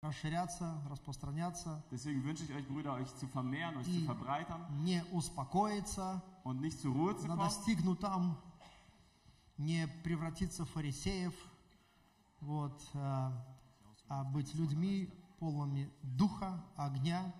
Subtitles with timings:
[0.00, 6.22] расширяться, распространяться Deswegen wünsche ich euch, Brüder, euch zu vermehren, euch zu verbreitern не успокоиться
[6.44, 8.38] und nicht zur Ruhe zu на kommen, достигнутом,
[9.56, 11.34] не превратиться в фарисеев,
[12.40, 13.32] вот, а,
[14.08, 17.32] а быть людьми полными духа, огня,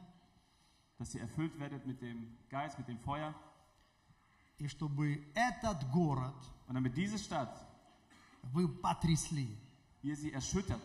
[0.98, 3.34] dass ihr erfüllt werdet mit dem Geist, mit dem Feuer
[4.58, 6.34] и чтобы этот город
[6.66, 7.64] und damit diese Stadt,
[8.42, 9.56] вы потрясли
[10.02, 10.82] ihr sie erschüttert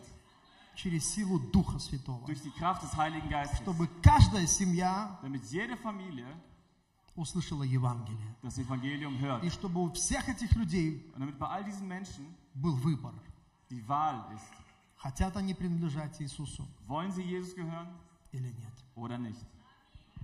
[0.76, 2.26] через силу Духа Святого.
[2.26, 6.26] durch die Kraft des Heiligen Geistes, Чтобы каждая семья damit jede Familie
[7.16, 8.34] услышала Евангелие.
[8.42, 12.26] das Evangelium hört И чтобы у всех этих людей und damit bei all diesen Menschen
[12.54, 13.14] был выбор.
[13.70, 14.52] die Wahl ist,
[14.96, 17.88] Хотят они принадлежать Иисусу wollen sie Jesus gehören
[18.32, 18.72] или нет.
[18.96, 19.44] oder nicht.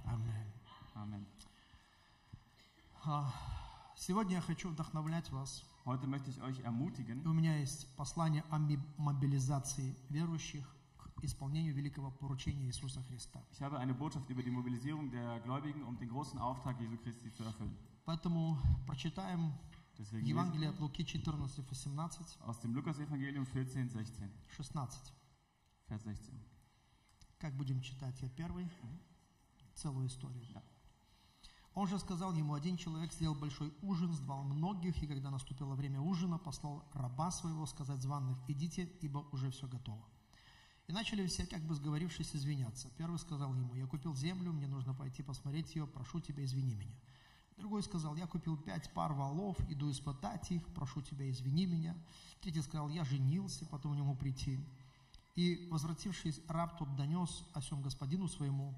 [0.07, 0.47] Аминь.
[0.95, 1.25] Amen.
[3.05, 3.33] А,
[3.97, 5.63] Сегодня я хочу вдохновлять вас.
[5.85, 8.59] Heute möchte ich euch ermutigen, у меня есть послание о
[8.99, 10.65] мобилизации верующих
[11.17, 13.43] к исполнению великого поручения Иисуса Христа.
[13.53, 17.33] ich habe eine Botschaft über die Mobilisierung der Gläubigen, um den großen Auftrag Jesu Christi
[17.33, 17.77] zu erfüllen.
[18.05, 19.53] Поэтому прочитаем
[19.99, 25.13] Deswegen Евангелие от Луки 14, 18, aus dem Lukas-Evangelium 14, 16, 16.
[25.89, 26.35] Vers 16.
[27.39, 28.21] Как будем читать?
[28.23, 28.67] Я первый.
[29.75, 30.47] Целую историю.
[30.55, 30.63] Да.
[31.81, 35.99] Он же сказал ему, один человек сделал большой ужин, звал многих, и когда наступило время
[35.99, 40.05] ужина, послал раба своего сказать званых, идите, ибо уже все готово.
[40.89, 42.91] И начали все, как бы сговорившись, извиняться.
[42.99, 46.95] Первый сказал ему, я купил землю, мне нужно пойти посмотреть ее, прошу тебя, извини меня.
[47.57, 51.97] Другой сказал, я купил пять пар валов, иду испытать их, прошу тебя, извини меня.
[52.43, 54.61] Третий сказал, я женился, потом к нему прийти.
[55.35, 58.75] И, возвратившись, раб тот донес о сем господину своему.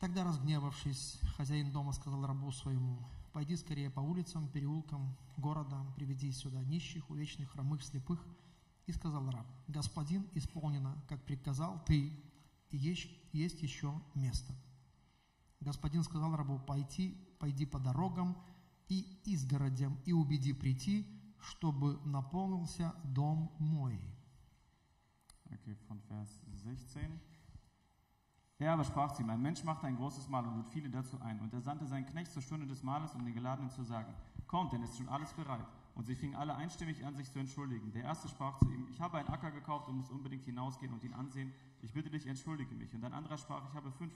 [0.00, 2.98] Тогда, разгневавшись, хозяин дома сказал рабу своему,
[3.32, 8.24] пойди скорее по улицам, переулкам города, приведи сюда нищих, увечных, хромых, слепых.
[8.86, 12.12] И сказал раб, господин, исполнено, как приказал ты,
[12.70, 14.54] и есть, есть еще место.
[15.60, 18.38] Господин сказал рабу, пойти, пойди по дорогам
[18.88, 21.06] и изгородям, и убеди прийти,
[21.40, 24.00] чтобы наполнился дом мой.
[25.50, 26.28] Okay, von Vers
[26.62, 27.27] 16.
[28.60, 31.20] Er aber sprach zu ihm, ein Mensch machte ein großes Mahl und lud viele dazu
[31.20, 31.38] ein.
[31.38, 34.12] Und er sandte seinen Knecht zur Stunde des Mahles, um den Geladenen zu sagen,
[34.48, 35.64] kommt, denn ist schon alles bereit.
[35.94, 37.92] Und sie fingen alle einstimmig an, sich zu entschuldigen.
[37.92, 41.04] Der erste sprach zu ihm, ich habe einen Acker gekauft und muss unbedingt hinausgehen und
[41.04, 41.52] ihn ansehen.
[41.82, 42.92] Ich bitte dich, entschuldige mich.
[42.94, 44.12] Und ein anderer sprach, ich habe fünf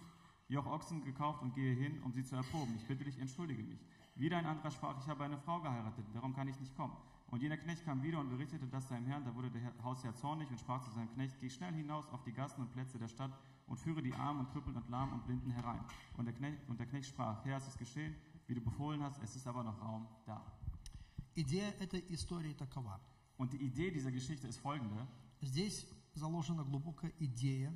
[0.49, 2.75] Joch Ochsen gekauft und gehe hin, um sie zu erproben.
[2.77, 3.79] Ich bitte dich, entschuldige mich.
[4.17, 6.97] Wieder ein anderer sprach, ich habe eine Frau geheiratet, darum kann ich nicht kommen.
[7.31, 9.25] Und jener Knecht kam wieder und berichtete das seinem Herrn.
[9.25, 12.23] Da wurde der Herr- Hausherr zornig und sprach zu seinem Knecht, geh schnell hinaus auf
[12.25, 13.33] die Gassen und Plätze der Stadt
[13.68, 15.84] und führe die Armen und Krüppel und Lahmen und Blinden herein.
[16.16, 18.16] Und der, Knecht, und der Knecht sprach, Herr, es ist geschehen,
[18.48, 20.42] wie du befohlen hast, es ist aber noch Raum da.
[21.36, 23.00] Идея этой истории такова.
[23.38, 25.08] Und die Idee dieser Geschichte ist folgende.
[25.42, 27.72] Здесь заложена глубокая идея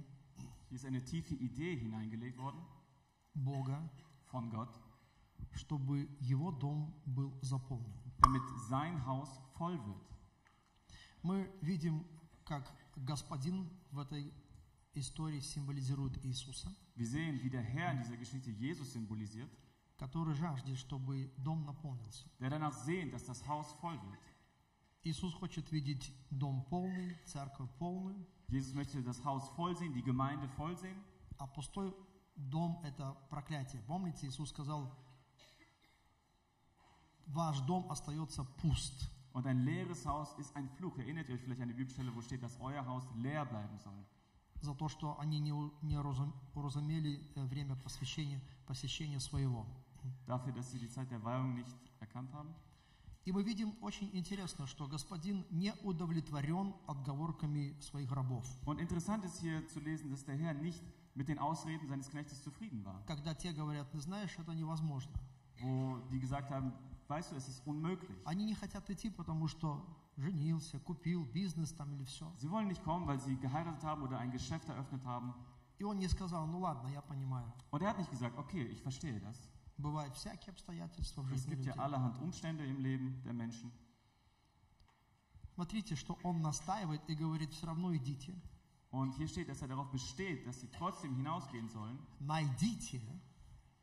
[0.70, 2.60] Hier ist eine tiefe Idee hineingelegt worden
[3.34, 3.90] Бога,
[4.32, 4.80] von Gott,
[5.54, 8.02] чтобы его дом был заполнен.
[8.22, 10.02] damit sein Haus voll wird.
[11.24, 12.06] Мы видим,
[12.46, 14.34] как Господин в этой
[14.97, 19.51] истории символизирует Иисуса, Wir sehen, wie der Herr in dieser Geschichte Jesus symbolisiert,
[19.99, 22.27] который жаждет, чтобы дом наполнился.
[22.41, 24.21] der danach sehnt, dass das Haus voll wird.
[25.05, 28.17] Иисус хочет видеть дом полный, церковь полную,
[28.49, 30.97] Jesus möchte das Haus voll sehen, die Gemeinde voll sehen.
[31.39, 31.95] а пустой
[32.35, 33.83] дом– это проклятие.
[33.87, 34.91] Помните, Иисус сказал,
[37.27, 39.11] ваш дом остается пуст.
[39.33, 40.97] Und ein leeres Haus ist ein Fluch.
[40.99, 43.93] Erinnert ihr euch vielleicht an die Bibelstelle, wo steht, dass euer Haus leer bleiben soll?
[44.61, 45.51] За то, что они не,
[45.83, 49.67] не уразум- уразумели э, время посвящения, посещения своего.
[50.27, 52.55] Dafür, dass sie die Zeit der Weihung nicht erkannt haben.
[53.25, 58.47] И мы видим очень интересно, что господин не удовлетворен отговорками своих рабов.
[58.67, 60.81] Und interessant ist hier zu lesen, dass der Herr nicht
[61.17, 63.03] mit den Ausreden seines Knechtes zufrieden war.
[63.07, 65.13] Когда те говорят, ты знаешь, это невозможно.
[65.61, 66.73] Wo die gesagt haben,
[67.09, 68.17] weißt du, es ist unmöglich.
[68.25, 69.85] Они не хотят идти, потому что
[70.18, 72.32] женился, купил бизнес там или все.
[72.38, 75.34] Sie wollen nicht kommen, weil sie geheiratet haben oder ein Geschäft eröffnet haben.
[75.80, 77.52] И он не сказал, ну ладно, я понимаю.
[77.72, 79.38] Und er hat nicht gesagt, okay, ich verstehe das.
[79.78, 81.82] Бывают всякие обстоятельства в Es жизни gibt ja людей.
[81.84, 83.72] allerhand Umstände im Leben der Menschen.
[85.56, 88.34] Смотрите, что он настаивает и говорит, все равно идите,
[88.92, 91.98] Und hier steht, dass er darauf besteht, dass sie trotzdem hinausgehen sollen.
[92.20, 93.02] найдите,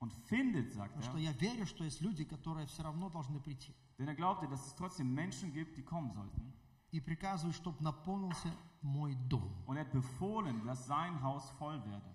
[0.02, 1.22] Und findet, sagt потому что er.
[1.22, 3.74] я верю, что есть люди, которые все равно должны прийти.
[3.98, 6.52] Denn er glaubte, dass es trotzdem Menschen gibt, die kommen sollten.
[6.90, 8.52] И приказывает, чтобы наполнился
[8.82, 9.52] мой дом.
[9.66, 12.11] Und er hat befohlen, dass sein Haus voll werde.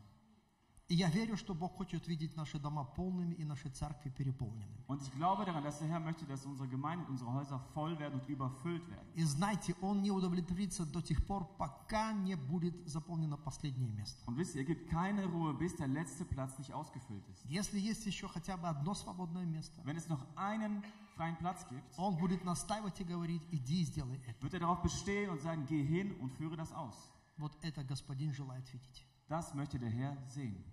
[0.90, 4.82] И я верю, что Бог хочет видеть наши дома полными и наши церкви переполненными.
[4.88, 8.20] Und ich glaube daran, dass der Herr möchte, dass unsere Gemeinde, unsere Häuser voll werden
[8.20, 9.06] und überfüllt werden.
[9.14, 14.18] И знайте, Он не удовлетворится до тех пор, пока не будет заполнено последнее место.
[14.26, 17.44] Und wisst ihr, er gibt keine Ruhe, bis der letzte Platz nicht ausgefüllt ist.
[17.44, 20.82] Если есть еще хотя бы одно свободное место, Wenn es noch einen
[21.18, 24.40] freien Platz gibt, Он будет настаивать и говорить, иди и сделай это.
[24.42, 26.96] wird er darauf bestehen und sagen, geh hin und führe das aus.
[27.36, 29.04] Вот это Господин желает видеть.
[29.28, 30.64] Das möchte der Herr sehen.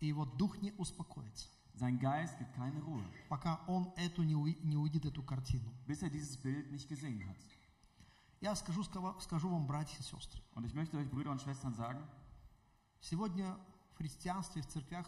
[0.00, 4.58] И его дух не успокоится, Sein Geist gibt keine Ruhe, пока он эту не, уи-
[4.64, 5.72] не увидит эту картину.
[5.86, 7.36] bis er dieses Bild nicht gesehen hat.
[8.40, 12.02] Я скажу, скажу вам, братья и сестры, Und ich möchte euch Brüder und Schwestern sagen,
[13.00, 13.56] сегодня
[13.94, 15.06] в христианстве, в церквях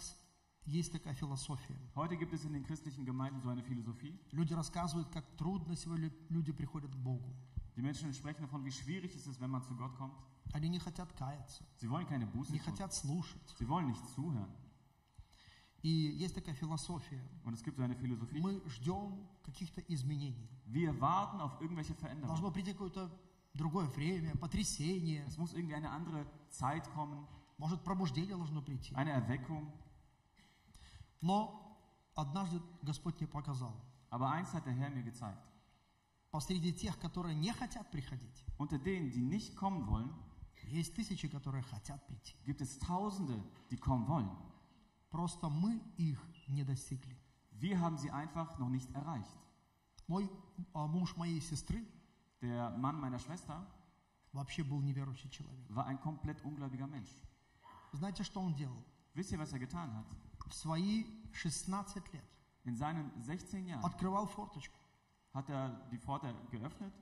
[0.67, 1.77] есть такая философия.
[1.95, 4.19] heute gibt es in den christlichen Gemeinden so eine Philosophie.
[4.33, 7.33] Люди рассказывают, как трудно сегодня люди приходят к Богу.
[7.77, 10.15] Die Menschen sprechen davon, wie schwierig es ist, wenn man zu Gott kommt.
[10.53, 12.67] Они не хотят каяться, Sie wollen keine Buße не tun.
[12.73, 13.55] хотят слушать.
[13.59, 14.51] Sie wollen nicht zuhören.
[15.83, 17.23] И есть такая философия.
[17.45, 18.39] Und es gibt so eine Philosophie.
[18.41, 20.49] Мы ждем каких-то изменений.
[20.67, 22.29] Wir warten auf irgendwelche Veränderungen.
[22.29, 23.11] Должно прийти какое-то
[23.55, 25.25] другое время, потрясение.
[25.27, 27.27] Es muss irgendwie eine andere Zeit kommen,
[27.59, 28.95] Может, пробуждение должно прийти.
[28.95, 29.71] eine Erweckung.
[31.23, 31.79] Но
[32.15, 33.75] однажды Господь мне показал,
[34.11, 35.39] Aber eins hat der Herr mir gezeigt.
[36.31, 40.11] посреди тех, которые не хотят приходить, Unter denen, die nicht kommen wollen,
[40.69, 42.35] есть тысячи, которые хотят прийти.
[42.45, 44.31] gibt es Tausende, die kommen wollen.
[45.11, 46.19] Просто мы их
[46.49, 47.17] не достигли.
[47.53, 49.37] Wir haben sie einfach noch nicht erreicht.
[50.07, 50.31] Мой
[50.73, 51.85] а, муж моей сестры
[52.41, 53.67] Der Mann meiner Schwester
[54.33, 55.69] вообще был неверующий человек.
[55.69, 57.11] war ein komplett ungläubiger Mensch.
[57.93, 58.83] Знаете, что он делал?
[59.15, 60.07] Wisst ihr, was er getan hat?
[60.47, 62.25] В свои 16 лет
[62.65, 64.79] In seinen 16 Jahren открывал форточку.
[65.33, 66.93] hat er die Pforte geöffnet,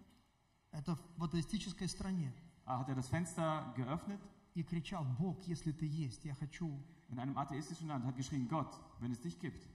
[0.71, 2.33] Это в атеистической стране.
[2.67, 4.21] ah, hat er das Fenster geöffnet
[4.55, 8.80] И кричал, Бог, если ты есть, я хочу, in einem atheistischen Land, hat geschrien, Gott,
[9.00, 9.68] wenn es dich gibt,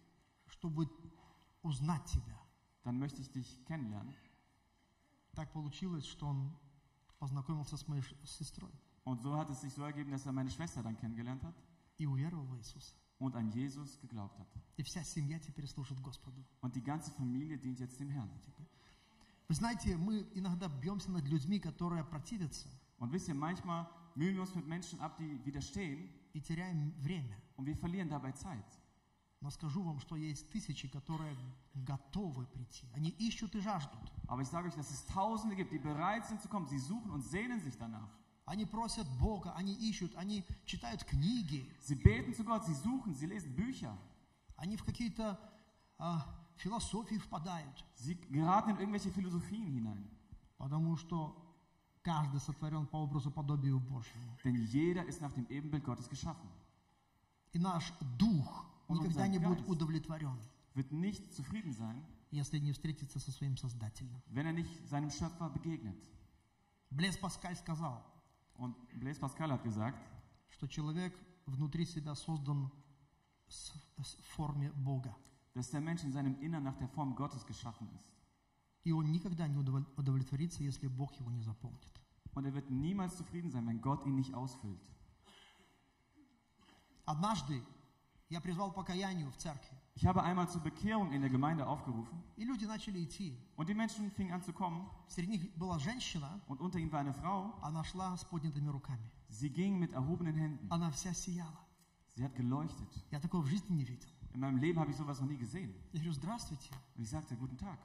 [0.47, 0.88] чтобы
[1.62, 2.37] узнать тебя.
[2.85, 4.15] dann möchte ich dich kennenlernen.
[5.35, 6.50] Так получилось, что он
[7.19, 8.70] познакомился с моей ш- сестрой
[9.05, 11.55] Und so hat es sich so ergeben, dass er meine Schwester dann kennengelernt hat
[11.99, 12.94] и уверовал в Иисуса.
[13.20, 14.47] und an Jesus geglaubt hat.
[14.76, 16.43] И вся семья теперь служит Господу.
[16.61, 18.31] Und die ganze Familie dient jetzt dem Herrn.
[19.49, 22.69] Вы знаете, мы иногда бьемся над людьми, которые противятся,
[22.99, 27.38] Und wisst ihr, manchmal mühen wir uns mit Menschen ab, die widerstehen И теряем время.
[27.56, 28.65] und wir verlieren dabei Zeit.
[29.39, 31.35] Но скажу вам, что есть тысячи, которые
[31.74, 32.88] готовы прийти.
[32.94, 34.00] Они ищут и жаждут.
[34.27, 36.65] Aber ich sage euch, dass es Tausende gibt, die bereit sind zu kommen.
[36.68, 38.09] Sie suchen und sehnen sich danach.
[38.45, 43.25] Они просят Бога, они ищут, они читают книги, Sie beten zu Gott, sie suchen, sie
[43.25, 43.97] lesen Bücher.
[44.57, 45.38] они в какие-то
[45.97, 46.25] а,
[46.56, 47.85] философии впадают.
[47.97, 50.09] Sie geraten in irgendwelche Philosophien hinein.
[50.57, 51.35] Потому что
[52.04, 54.38] каждый сотворен по образу подобию Божьему.
[54.44, 56.50] Denn jeder ist nach dem Ebenbild Gottes geschaffen.
[57.54, 60.38] И наш дух Он никогда не будет удовлетворен,
[60.76, 64.22] Wird nicht zufrieden sein, если не встретится со своим Создателем.
[64.30, 65.96] wenn er nicht seinem Schöpfer begegnet.
[66.90, 68.04] Блес Паскаль сказал,
[68.56, 69.98] Und Blaise Pascal hat gesagt,
[70.50, 72.70] что человек внутри себя создан
[73.48, 74.04] с- в
[74.36, 75.16] форме Бога.
[75.56, 78.10] dass der Mensch in seinem Innern nach der Form Gottes geschaffen ist.
[78.84, 81.93] И он никогда не удовлетворится, если Бог его не заполнит.
[82.35, 84.81] Und er wird niemals zufrieden sein, wenn Gott ihn nicht ausfüllt.
[87.05, 87.62] Однажды
[88.29, 92.23] я призвал к покаянию в церкви, Ich habe einmal zur Bekehrung in der Gemeinde aufgerufen
[92.37, 93.37] и люди начали идти.
[93.56, 97.00] und die Menschen fingen an zu kommen Среди них была женщина, und unter ihnen war
[97.00, 97.59] eine Frau.
[97.62, 99.11] она шла с поднятыми руками.
[99.31, 100.69] Sie ging mit erhobenen Händen.
[100.70, 101.59] Она вся сияла.
[102.15, 102.89] Sie hat geleuchtet.
[103.10, 104.08] Я такого в жизни не видел.
[104.34, 105.75] In meinem Leben habe ich sowas noch nie gesehen.
[105.93, 106.70] Я говорю, здравствуйте.
[106.96, 107.79] Und ich sagte, guten Tag.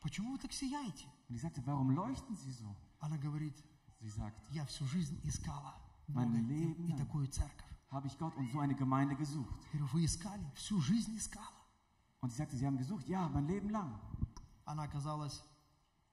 [0.00, 1.06] Почему вы так сияете?
[1.28, 2.74] Und ich sagte, warum leuchten Sie so?
[3.01, 3.55] Она говорит,
[3.99, 5.75] Sie sagt, я всю жизнь искала
[6.07, 7.67] Бога и, и такую церковь.
[7.91, 9.53] habe ich Gott und so eine Gemeinde gesucht.
[9.73, 10.45] Я говорю, вы искали?
[10.55, 11.45] Всю жизнь искала.
[12.21, 13.07] Und ich sagte, Sie haben gesucht?
[13.07, 13.99] Ja, mein Leben lang.
[14.65, 15.43] Она оказалась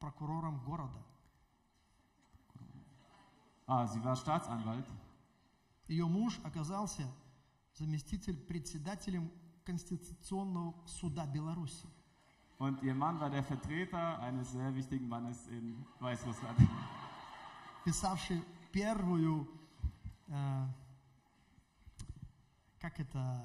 [0.01, 1.05] прокурором города.
[3.67, 4.87] Ah, sie war Staatsanwalt.
[5.87, 7.07] Ее муж оказался
[7.75, 9.31] заместитель председателем
[9.65, 11.87] Конституционного суда Беларуси.
[12.60, 16.58] Und ihr Mann war der Vertreter eines sehr wichtigen Mannes in Weißrussland.
[17.84, 19.48] писавший первую,
[20.28, 20.68] э,
[22.80, 23.44] как это,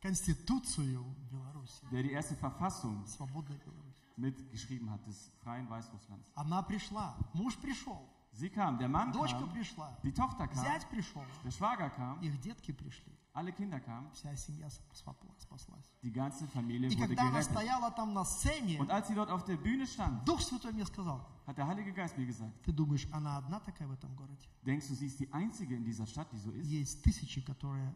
[0.00, 3.96] конституцию Беларуси, Der die erste Verfassung свободной Беларуси.
[4.16, 6.26] mitgeschrieben hat, des freien Weißrusslands.
[6.34, 10.86] Она пришла, муж пришел, Sie kam, der Mann дочка kam, пришла, die Tochter kam, зять
[10.90, 15.90] пришел, der Schwager kam, их детки пришли, alle Kinder kamen, вся семья спасла- спаслась.
[16.02, 17.50] die ganze Familie И wurde когда она gerettet.
[17.50, 20.84] стояла там на сцене, Und als sie dort auf der Bühne stand, Дух Святой мне
[20.86, 24.46] сказал, hat der Heilige Geist mir gesagt, ты думаешь, она одна такая в этом городе?
[24.64, 26.66] denkst du, sie ist die Einzige in dieser Stadt, die so ist?
[26.68, 27.94] Есть тысячи, которые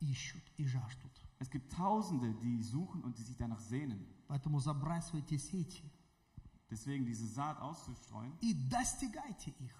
[0.00, 1.12] ищут и жаждут.
[1.38, 4.06] Es gibt Tausende, die suchen und die sich danach sehnen.
[4.28, 5.82] Поэтому забрасывайте сети
[6.70, 8.32] Deswegen diese Saat auszustreuen.
[8.40, 9.74] и достигайте их.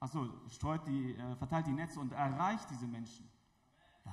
[0.00, 3.26] Achso, streut die, äh, verteilt die Netze und erreicht diese Menschen.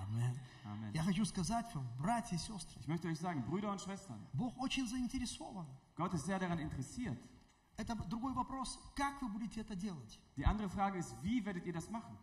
[0.05, 0.93] Amen.
[0.93, 4.57] Я хочу сказать вам, братья и сестры, Ich möchte euch sagen, Brüder und Schwestern, Бог
[4.59, 5.67] очень заинтересован.
[5.97, 7.19] Gott ist sehr daran interessiert.
[7.77, 10.19] Это другой вопрос, как вы будете это делать?
[10.37, 12.17] Die andere Frage ist, wie werdet ihr das machen?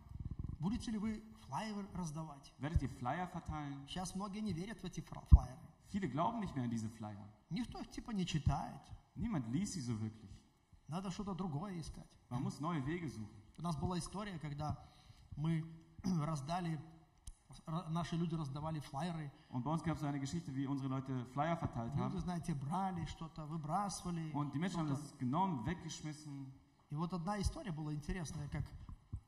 [0.58, 2.52] Будете ли вы флайеры раздавать?
[2.58, 3.86] Werdet ihr Flyer verteilen?
[3.86, 5.58] Сейчас многие не верят в эти флайеры.
[5.92, 7.24] Viele glauben nicht mehr an diese Flyer.
[7.50, 8.80] Никто их типа не читает.
[9.14, 10.30] Niemand liest sie so wirklich.
[10.88, 12.08] Надо что-то другое искать.
[12.30, 13.30] Man muss neue Wege suchen.
[13.58, 14.76] У нас была история, когда
[15.36, 15.64] мы
[16.02, 16.80] раздали, ра-
[17.90, 19.30] наши люди раздавали флайеры.
[19.50, 22.20] Und bei uns gab es eine Geschichte, wie unsere Leute Flyer verteilt Люди, haben.
[22.20, 24.30] знаете, брали что-то, выбрасывали.
[24.32, 26.46] Und die Menschen haben das genommen, weggeschmissen.
[26.90, 28.64] И вот одна история была интересная, как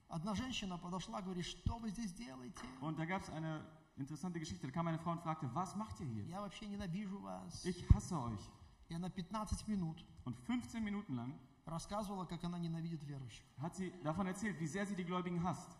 [0.08, 2.60] одна женщина подошла, говорит, что вы здесь делаете?
[2.80, 3.64] Und da gab es eine
[3.96, 4.66] interessante Geschichte.
[4.66, 6.24] Da kam eine Frau und fragte, was macht ihr hier?
[6.26, 7.64] Я вообще ненавижу вас.
[7.64, 8.40] Ich hasse euch.
[8.88, 13.42] И она 15 минут Und 15 Minuten lang рассказывала, как она ненавидит верующих.
[13.58, 15.76] hat sie davon erzählt, wie sehr sie die Gläubigen hasst.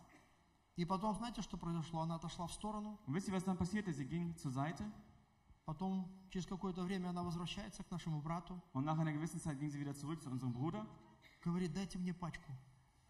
[0.77, 2.01] И потом, знаете, что произошло?
[2.01, 3.91] Она отошла в сторону, Und wisst ihr, was dann passierte?
[3.91, 4.89] Sie ging zur Seite
[5.67, 9.69] потом через какое-то время она возвращается к нашему брату, und nach einer gewissen Zeit ging
[9.69, 10.87] sie wieder zurück zu unserem Bruder
[11.43, 12.51] говорит, дайте мне пачку.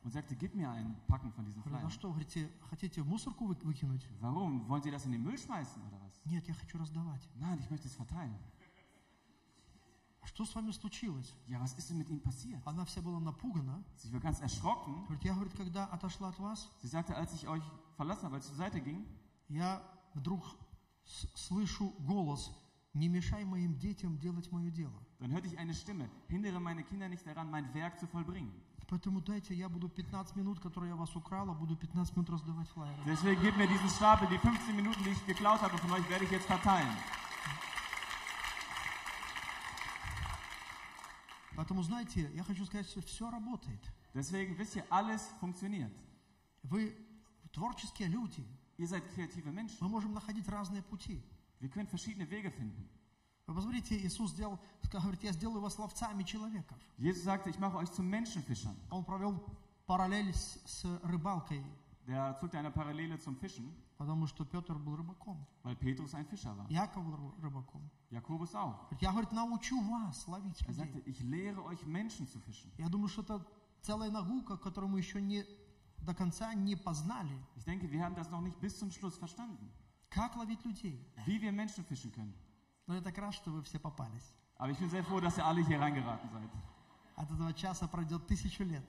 [0.04, 1.90] und sagte, gib mir ein Packen von diesen а Flyern.
[1.92, 4.08] что, говорите, хотите мусорку вы- выкинуть?
[4.22, 4.68] Warum?
[4.68, 6.20] Wollen Sie das in den Müll schmeißen oder was?
[6.26, 7.28] Нет, я хочу раздавать.
[7.36, 8.36] Nein, ich möchte es verteilen.
[10.27, 11.35] А что с вами случилось?
[11.49, 12.63] Ja, was ist denn mit Ihnen passiert?
[12.65, 13.83] Она вся была напугана.
[13.97, 14.95] Sie war ganz erschrocken.
[15.07, 17.63] Говорит, я, говорит, когда отошла от вас, Sie sagte, als ich euch
[17.97, 19.05] verlassen habe, als ich zur Seite ging,
[19.49, 19.83] я
[20.15, 20.45] вдруг
[21.05, 22.53] с- слышу голос,
[22.95, 24.93] не мешай моим детям делать мое дело.
[25.19, 28.53] dann hörte ich eine Stimme, hindere meine Kinder nicht daran, mein Werk zu vollbringen.
[28.89, 33.03] Поэтому дайте, я буду 15 минут, которые я вас украла, буду 15 минут раздавать флайеры.
[33.07, 36.25] Deswegen gebt mir diesen Stapel, die 15 Minuten, die ich geklaut habe von euch, werde
[36.27, 36.95] ich jetzt verteilen.
[41.58, 43.82] Поэтому, знаете, я хочу сказать, что все работает.
[44.14, 45.92] Deswegen wisst ihr, alles funktioniert.
[46.62, 46.96] Вы
[47.52, 48.46] творческие люди.
[48.78, 49.78] Ihr seid kreative Menschen.
[49.82, 51.20] Мы можем находить разные пути.
[51.60, 52.88] Wir können verschiedene Wege finden.
[53.48, 54.60] Вы посмотрите, Иисус сделал,
[54.92, 56.78] говорит, я сделаю вас ловцами человеков.
[57.00, 58.76] Jesus sagte, ich mache euch zu Menschenfischern.
[58.92, 59.44] Он провел
[59.88, 61.64] параллель с, с рыбалкой,
[62.06, 66.56] Der zog eine Parallele zum Fischen, потому что Петр был рыбаком, weil Petrus ein Fischer
[66.56, 66.68] war.
[66.70, 67.90] Яков был ры- рыбаком.
[68.12, 68.78] Jakobus auch.
[68.90, 71.12] Говорит, Я, говорит, научу вас ловить Er sagte, людей.
[71.12, 72.72] ich lehre euch Menschen zu fischen.
[72.78, 73.46] Я думаю, что это
[73.82, 75.46] целая наука, которую мы еще не
[76.00, 77.38] до конца не познали.
[77.56, 79.72] Ich denke, wir haben das noch nicht bis zum Schluss verstanden,
[80.10, 81.04] Как ловить людей?
[81.26, 82.34] wie wir Menschen fischen können.
[82.86, 84.34] Но я так рад, что вы все попались.
[84.58, 86.50] Aber ich bin sehr froh, dass ihr alle hier reingeraten seid.
[87.16, 88.86] От этого часа пройдет тысячу лет,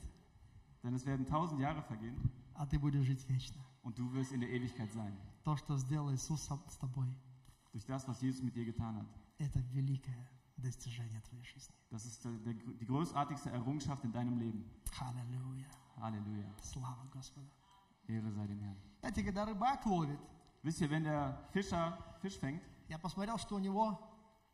[0.82, 2.14] Denn es werden tausend Jahre vergehen
[2.54, 3.60] а ты будешь жить вечно.
[3.83, 5.15] und du wirst in der Ewigkeit sein.
[5.43, 7.07] То, что сделал Иисус со- с тобой,
[7.71, 9.07] Durch das, was Jesus mit dir getan hat.
[9.39, 11.73] это великое достижение твоей жизни.
[11.89, 14.63] Das ist der, der, die großartigste Errungenschaft in deinem Leben.
[14.99, 15.67] Аллилуйя.
[15.97, 16.49] Halleluja.
[16.61, 17.47] Слава Господу.
[18.07, 18.77] Ehre sei dem Herrn.
[19.01, 20.19] Знаете, когда рыбак ловит,
[20.63, 23.99] Wisst ihr, wenn der Fischer Fisch fängt, я посмотрел, что у него,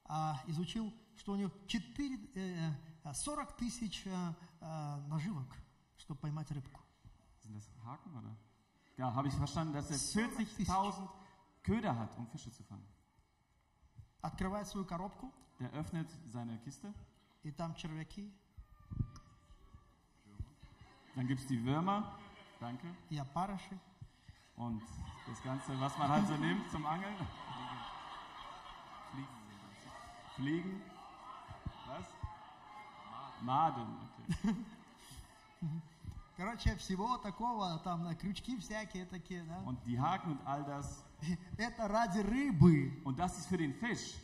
[0.06, 2.74] а, изучил, что у него 4, э,
[3.04, 5.56] э, 40 тысяч э, э, наживок,
[5.98, 6.80] чтобы поймать рыбку.
[7.44, 8.36] sind das Haken oder?
[8.98, 11.08] Ja, habe ich verstanden, dass er 40.000
[11.64, 12.86] Köder hat, um Fische zu fangen.
[14.22, 16.94] Открывает свою коробку, Der öffnet seine Kiste,
[17.44, 18.32] и там червяки
[21.16, 22.18] dann gibt es die Würmer,
[22.60, 23.78] danke, и опарыши.
[24.60, 24.82] und
[25.28, 27.16] das Ganze, was man halt so nimmt zum Angeln.
[30.36, 30.82] Fliegen.
[31.88, 32.06] Was?
[33.42, 34.56] Maden, okay.
[36.37, 39.59] Короче, всего такого, там на крючки всякие такие, да.
[39.65, 41.05] Und die Haken und all das.
[41.57, 43.01] Это ради рыбы.
[43.05, 44.15] Und das ist für den Fisch.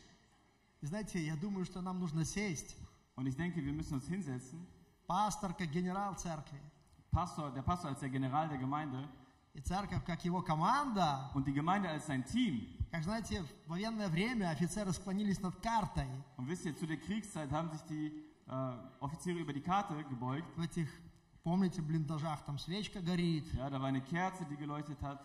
[0.81, 2.77] И знаете, я думаю, что нам нужно сесть.
[3.17, 4.67] Und ich denke, wir müssen uns hinsetzen.
[5.07, 6.59] Пастор как генерал церкви.
[7.13, 9.09] Pastor, der Pastor als der General der Gemeinde
[9.53, 11.31] И церковь как его команда.
[11.35, 12.67] und die Gemeinde als sein Team.
[12.91, 16.09] Как знаете, в военное время офицеры склонились над картой.
[16.37, 18.13] Und wisst ihr, zu der Kriegszeit haben sich die
[18.49, 20.47] äh, Offiziere über die Karte gebeugt.
[20.57, 20.89] В этих,
[21.43, 23.53] помните, блиндажах там свечка горит.
[23.55, 25.21] Ja, da war eine Kerze, die geleuchtet hat.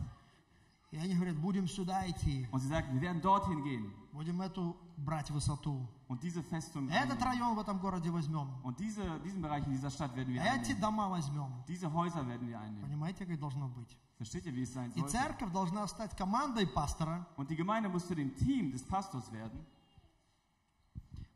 [0.92, 2.48] И они говорят, будем сюда идти.
[2.52, 5.86] Und sie sagten, wir werden dorthin gehen Будем эту брать высоту.
[6.08, 8.50] und diese Festung Этот район в этом городе возьмем.
[8.64, 10.80] Und diese, diesen Bereich in dieser Stadt werden wir Эти einnehmen.
[10.82, 11.52] дома возьмем.
[11.68, 12.84] Diese Häuser werden wir einnehmen.
[12.88, 13.98] Понимаете, как должно быть?
[14.18, 15.10] Versteht ihr, wie es sein И soll?
[15.10, 17.26] церковь должна стать командой пастора.
[17.36, 19.66] Und die Gemeinde muss zu dem Team des Pastors werden.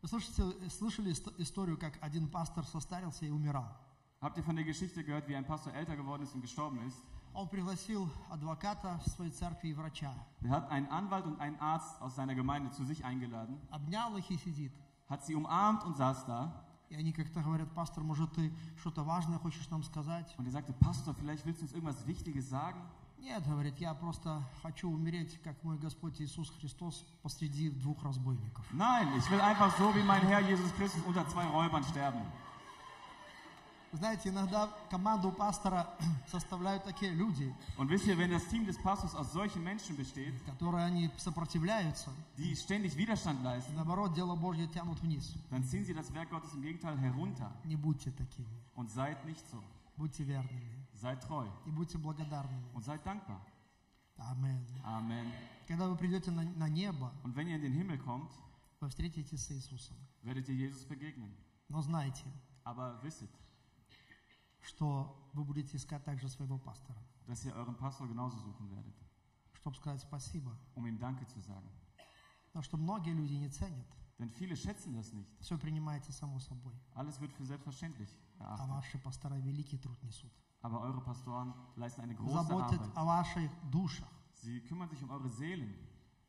[0.02, 3.76] Вы слышите, слышали ист- историю, как один пастор состарился и умирал?
[4.21, 6.99] Habt ihr von der Geschichte gehört, wie ein Pastor älter geworden ist und gestorben ist?
[7.35, 10.15] Он пригласил адвоката в своей церкви и врача.
[10.43, 14.31] Er hat einen Anwalt und einen Arzt aus seiner Gemeinde zu sich eingeladen, Обнял их
[14.31, 14.73] и сидит.
[15.09, 16.53] hat sie umarmt und saß da.
[16.91, 20.33] И они как-то говорят, пастор, может ты что-то важное хочешь нам сказать?
[20.39, 22.81] Und er sagte, Pastor, vielleicht willst du uns irgendwas Wichtiges sagen?
[23.19, 28.65] Нет, говорит, я просто хочу умереть, как мой Господь Иисус Христос посреди двух разбойников.
[28.73, 32.21] Nein, ich will einfach so wie mein Herr Jesus Christus unter zwei Räubern sterben.
[33.92, 35.88] Знаете, иногда команду пастора
[36.28, 40.34] составляют такие люди, Und wisst ihr, wenn das Team des Pastors aus solchen Menschen besteht,
[40.46, 45.34] которые они сопротивляются, die ständig Widerstand leisten, наоборот, дело Божье тянут вниз.
[45.50, 47.52] dann ziehen sie das Werk Gottes im Gegenteil herunter.
[47.66, 49.58] Не будьте такими, Und seid nicht so.
[49.98, 52.64] будьте верными Seid treu и будьте благодарными.
[52.76, 53.42] und seid dankbar.
[54.18, 54.64] Амин.
[54.84, 55.32] Amen.
[55.68, 58.30] Когда вы придете на, на небо, Und wenn ihr in den Himmel kommt,
[58.82, 59.96] вы встретитесь с Иисусом.
[60.24, 61.32] werdet ihr Jesus begegnen.
[61.70, 62.24] Но знайте,
[62.66, 63.30] Aber wisset,
[64.62, 68.96] что вы будете искать также своего пастора, dass ihr euren Pastor genauso suchen werdet,
[69.54, 70.56] чтобы сказать спасибо.
[70.76, 71.70] um ihm Danke zu sagen.
[72.48, 73.86] Потому что многие люди не ценят.
[74.18, 75.30] Denn viele schätzen das nicht.
[75.40, 76.74] Все принимается само собой.
[76.94, 78.70] Alles wird für selbstverständlich А erachtet.
[78.70, 80.32] ваши пастора великий труд несут.
[80.62, 82.96] Aber eure Pastoren leisten eine große Заботят Arbeit.
[82.98, 84.10] о ваших душах,
[84.44, 85.74] Sie kümmern sich um eure Seelen,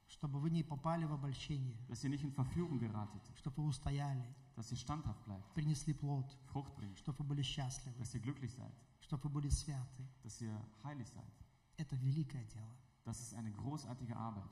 [0.07, 4.25] чтобы вы не попали в обольщение, dass ihr nicht in Verführung geratet, чтобы вы устояли,
[4.60, 8.54] dass ihr standhaft bleibt, принесли плод, Frucht bringt, чтобы вы были счастливы, dass ihr glücklich
[8.54, 10.06] seid, чтобы вы были святы.
[10.24, 11.34] dass ihr heilig seid.
[11.78, 12.74] Это великое дело.
[13.04, 14.50] Das ist eine großartige Arbeit.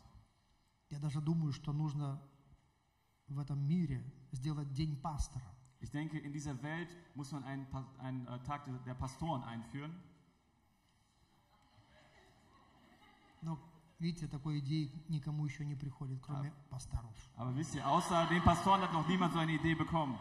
[0.89, 2.21] Я даже думаю, что нужно
[3.27, 5.45] в этом мире сделать день пастора.
[5.79, 9.43] Ich denke, in dieser Welt muss man einen, Pa- einen äh, Tag der- der Pastoren
[9.43, 9.93] einführen.
[13.41, 13.57] Но,
[13.98, 17.14] видите, такой идеи никому еще не приходит, кроме пасторов.
[17.36, 20.18] Aber wisst ihr, außer den Pastoren hat noch niemand so eine Idee bekommen.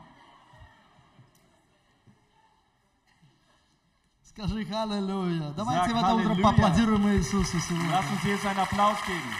[4.23, 5.51] Скажи «Халлелуя».
[5.53, 7.89] Давайте в это утро поаплодируем Иисусу сегодня.
[7.89, 9.33] Lasst uns Jesus einen Applaus geben.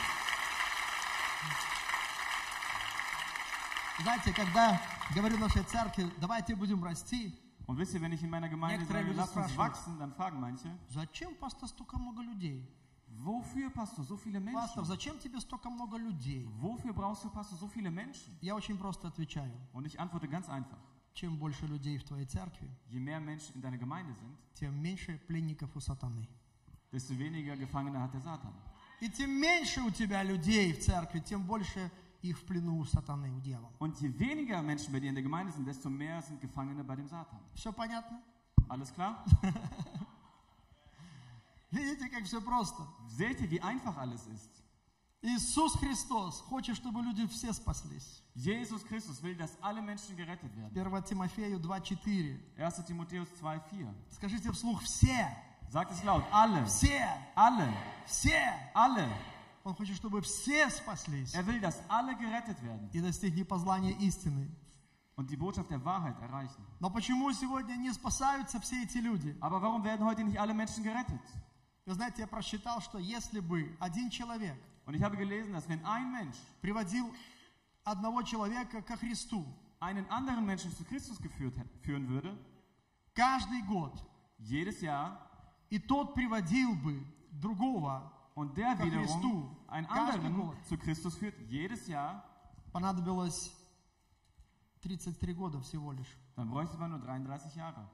[3.99, 4.79] Знаете, когда
[5.13, 7.33] говорю нашей церкви, давайте будем расти,
[7.67, 10.39] Und wisst ihr, wenn ich in meiner Gemeinde Некоторые sage, lasst uns wachsen, dann fragen
[10.39, 12.65] manche, зачем, пастор, столько много людей?
[13.24, 14.84] wofür, Pastor, so viele Пастор, Menschen?
[14.84, 16.48] зачем тебе столько много людей?
[16.60, 18.36] Wofür brauchst du, Pastor, so viele Menschen?
[18.40, 19.52] Я очень просто отвечаю.
[19.72, 20.78] Und ich antworte ganz einfach.
[21.14, 25.18] Чем больше людей в твоей церкви, Je mehr Menschen in deiner Gemeinde sind, тем меньше
[25.28, 26.26] пленников у сатаны.
[26.90, 28.52] desto weniger Gefangene hat der Satan.
[29.00, 31.90] И тем меньше у тебя людей в церкви, тем больше
[32.22, 33.72] их в плену у сатаны, у дьявола.
[33.80, 36.96] Und je weniger Menschen bei dir in der Gemeinde sind, desto mehr sind Gefangene bei
[36.96, 37.38] dem Satan.
[37.54, 38.20] Все понятно?
[38.68, 39.22] Alles klar?
[41.71, 42.87] Видите, как все просто?
[43.09, 44.49] Seht ihr, wie einfach alles ist?
[45.21, 48.23] Иисус Христос хочет, чтобы люди все спаслись.
[48.35, 50.71] Jesus Christus will, dass alle Menschen gerettet werden.
[50.77, 52.39] 1 Тимофею 2.4.
[52.57, 52.85] 1.
[52.85, 53.93] Timotheus 2,4.
[54.11, 55.27] Скажите вслух «все»,
[55.69, 56.23] Sagt es laut.
[56.31, 56.63] Alle.
[56.65, 57.03] «все»,
[57.35, 57.73] Alle.
[58.05, 58.39] «все».
[58.73, 59.09] Alle.
[59.65, 64.49] Он хочет, чтобы все спаслись Er will, dass alle gerettet werden и достигли познания истины.
[65.17, 66.63] und die Botschaft der Wahrheit erreichen.
[66.79, 69.35] Но почему сегодня не спасаются все эти люди?
[69.41, 71.19] Aber warum werden heute nicht alle Menschen gerettet?
[71.87, 75.83] Вы знаете, я просчитал, что если бы один человек Und ich habe gelesen, dass wenn
[75.85, 77.13] ein Mensch приводил
[77.83, 79.45] одного человека ко Христу
[79.79, 82.37] einen anderen Menschen zu Christus geführt, führen würde,
[83.15, 83.93] каждый год,
[84.37, 85.17] jedes Jahr,
[85.69, 89.57] и тот приводил бы другого, und der Ко wiederum Христу.
[89.67, 90.55] einen anderen год.
[90.67, 92.23] zu Christus führt, jedes Jahr,
[92.73, 93.53] понадобилось
[94.81, 96.17] 33 года всего лишь.
[96.35, 97.87] dann bräuchte man nur 33 Jahre.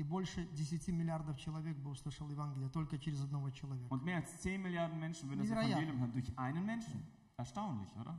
[0.00, 3.92] И больше 10 миллиардов человек бы услышал Евангелие только через одного человека.
[3.92, 5.50] Und mehr als 10 Milliarden Menschen würden das.
[5.50, 7.04] Evangelium hören durch einen Menschen.
[7.36, 8.18] Erstaunlich, oder?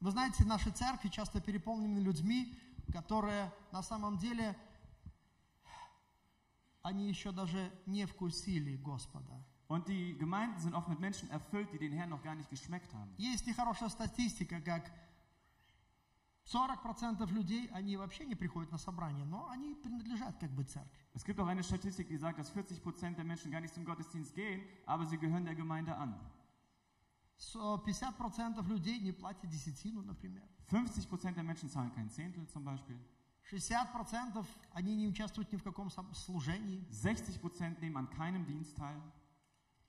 [0.00, 2.58] Вы знаете, наши церкви часто переполнены людьми,
[2.90, 4.56] которые на самом деле,
[6.80, 9.44] они еще даже не вкусили Господа.
[9.68, 12.94] Und die Gemeinden sind oft mit Menschen erfüllt, die den Herrn noch gar nicht geschmeckt
[12.94, 13.14] haben.
[13.18, 14.90] Есть нехорошая статистика, как
[16.44, 20.90] 40% людей, они вообще не приходят на собрание, но они принадлежат как бы церкви.
[21.14, 24.34] Es gibt auch eine Statistik, die sagt, dass 40% der Menschen gar nicht zum Gottesdienst
[24.34, 26.14] gehen, aber sie gehören der Gemeinde an.
[27.36, 30.42] С- 50% людей не платят десятину, например.
[30.68, 32.98] 50% der Menschen zahlen kein Zehntel zum Beispiel.
[33.50, 36.84] 60% они не участвуют ни в каком служении.
[36.90, 39.00] 60% nehmen an keinem Dienst teil.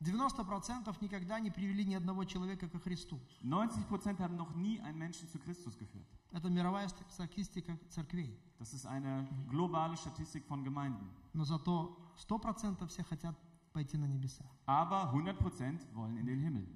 [0.03, 3.19] 90% никогда не привели ни одного человека ко Христу.
[3.43, 6.05] 90% haben noch nie einen Menschen zu Christus geführt.
[6.31, 8.37] Это мировая ст- статистика церквей.
[8.59, 11.07] Das ist eine globale Statistik von Gemeinden.
[11.33, 13.35] Но зато 100% все хотят
[13.71, 14.43] пойти на небеса.
[14.65, 16.67] Aber 100% wollen in den Himmel.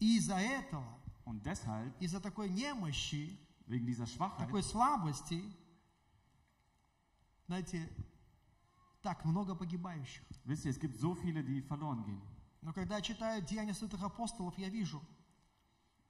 [0.00, 0.84] И из-за этого,
[1.24, 5.42] Und deshalb, из-за такой немощи, wegen dieser Schwachheit, такой слабости,
[7.46, 7.88] знаете,
[9.02, 10.22] так много погибающих.
[10.44, 12.20] Wisst ihr, es gibt so viele, die verloren gehen.
[12.62, 15.00] Но когда я читаю Деяния святых апостолов, я вижу,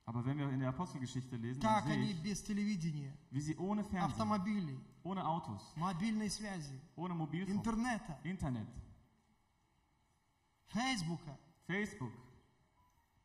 [0.07, 3.43] Aber wenn wir in der Apostelgeschichte lesen, dann как sehe они ich, без телевидения, wie
[3.43, 8.67] sie ohne Fernsehen, автомобилей, ohne Autos, мобильной связи, ohne Mobilfunk, интернета, Internet,
[10.69, 12.13] Фейсбука, Facebook,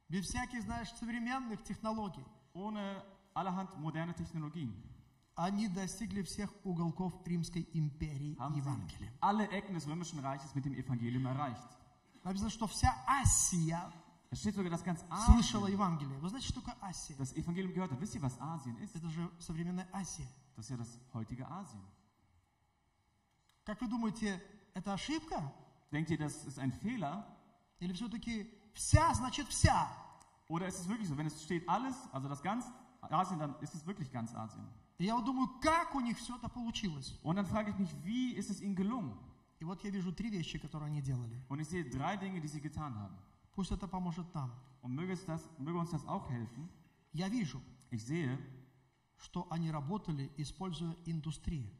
[0.09, 3.01] без всяких, знаешь, современных технологий, ohne
[3.33, 4.73] allerhand moderne Technologien,
[5.35, 9.13] они достигли всех уголков Римской империи Евангелием.
[9.21, 11.77] alle Ecken des römischen Reiches mit dem Evangelium erreicht.
[12.23, 13.91] Написано, что вся Асия
[14.31, 16.19] Es steht sogar, dass ganz слышала Asien Евангелие.
[16.19, 17.15] Вы знаете, что такое Асия?
[17.17, 18.01] das Evangelium gehört hat.
[18.01, 18.95] Wisst ihr, was Asien ist?
[18.95, 20.27] Это же современная Асия.
[20.55, 21.83] Das ist ja das heutige Asien.
[23.65, 24.41] Как вы думаете,
[24.73, 25.53] это ошибка?
[25.91, 27.23] Denkt ihr, das ist ein Fehler?
[27.79, 29.87] Или все-таки вся значит вся?
[30.47, 32.65] Oder ist es wirklich so, wenn es steht alles, also das ganz
[33.01, 34.67] Asien, dann ist es wirklich ganz Asien.
[34.97, 37.19] И я вот думаю, как у них все это получилось?
[37.21, 39.15] Und dann frage ich mich, wie ist es ihnen gelungen?
[39.63, 41.41] И вот я вижу три вещи, которые они делали.
[41.47, 43.15] Und ich sehe drei Dinge, die sie getan haben.
[43.55, 44.51] Пусть это поможет нам.
[44.81, 46.67] Und möge, es das, möge uns das auch helfen.
[47.13, 48.37] Я вижу, Ich sehe,
[49.15, 51.71] что они работали, используя индустрию.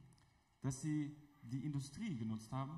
[0.62, 2.72] dass sie die Industrie genutzt haben.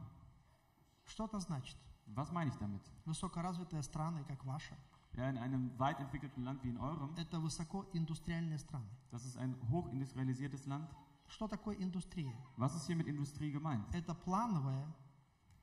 [1.04, 1.78] Что это значит?
[2.08, 2.82] Was meine ich damit?
[3.06, 4.76] Высокоразвитые страны, как ваша,
[5.14, 8.90] Ja, in einem weit entwickelten Land wie in eurem, это высокоиндустриальные страны.
[9.12, 10.90] das ist ein hochindustrialisiertes Land.
[11.28, 12.34] Что такое индустрия?
[12.58, 13.84] Was ist hier mit Industrie gemeint?
[13.94, 14.86] Это плановая,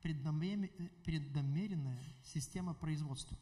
[0.02, 0.70] преднамере-
[1.04, 3.36] преднамеренная система производства.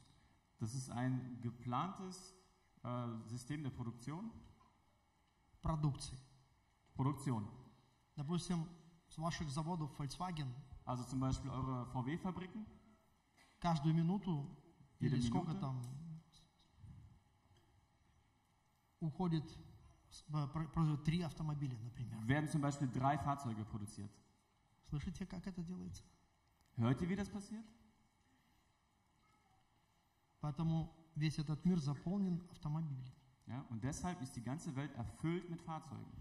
[0.60, 2.34] Das ist ein geplantes
[2.82, 4.30] äh, System der Produktion.
[5.62, 6.18] продукции.
[6.94, 7.46] Produktion.
[8.16, 8.66] Допустим,
[9.08, 10.48] с ваших заводов Volkswagen
[10.84, 12.64] Also zum Beispiel eure VW-Fabriken.
[13.60, 14.46] каждую минуту
[15.00, 15.60] Jede или сколько Minute?
[15.60, 15.82] там
[19.00, 19.44] уходит,
[20.09, 22.19] с- э, про- производят три автомобиля, например.
[22.25, 24.11] Werden zum Beispiel drei Fahrzeuge produziert.
[24.89, 26.03] Слышите, как это делается?
[26.77, 27.65] Hört ihr, wie das passiert?
[30.41, 33.11] Поэтому весь этот мир заполнен автомобилями.
[33.47, 36.11] Ja, und deshalb ist die ganze Welt erfüllt mit Fahrzeugen.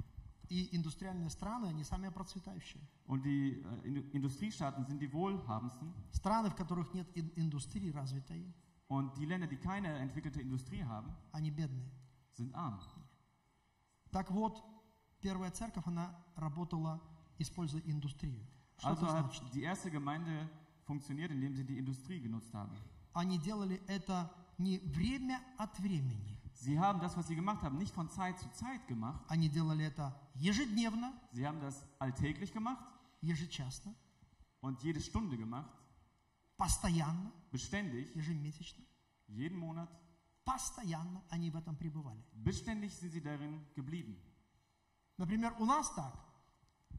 [0.50, 2.80] И индустриальные страны, они самые процветающие.
[3.06, 5.92] Und die äh, Indu- Industriestaaten sind die wohlhabendsten.
[6.12, 8.52] Страны, в которых нет ин- индустрии развитой,
[8.88, 11.90] Und die Länder, die keine entwickelte Industrie haben, они бедные.
[12.34, 12.78] sind arm.
[14.11, 14.63] Так вот,
[15.21, 17.01] первая церковь, она работала,
[17.37, 18.45] используя индустрию.
[18.77, 19.43] Что Also hat значит?
[19.53, 20.49] die erste Gemeinde
[20.85, 22.75] funktioniert, indem sie die Industrie genutzt haben.
[23.13, 26.37] Они делали это не время от времени.
[26.55, 29.23] Sie haben das, was sie gemacht haben, nicht von Zeit zu Zeit gemacht.
[29.29, 32.83] Они делали это ежедневно, Sie haben das alltäglich gemacht
[33.21, 33.93] ежечасно,
[34.61, 35.69] und jede Stunde gemacht,
[36.57, 38.83] постоянно, beständig, ежемесячно.
[39.27, 39.89] jeden Monat.
[40.53, 42.23] Постоянно они в этом пребывали.
[42.33, 44.17] Beständig sind sie darin geblieben.
[45.17, 46.13] Например, у нас так,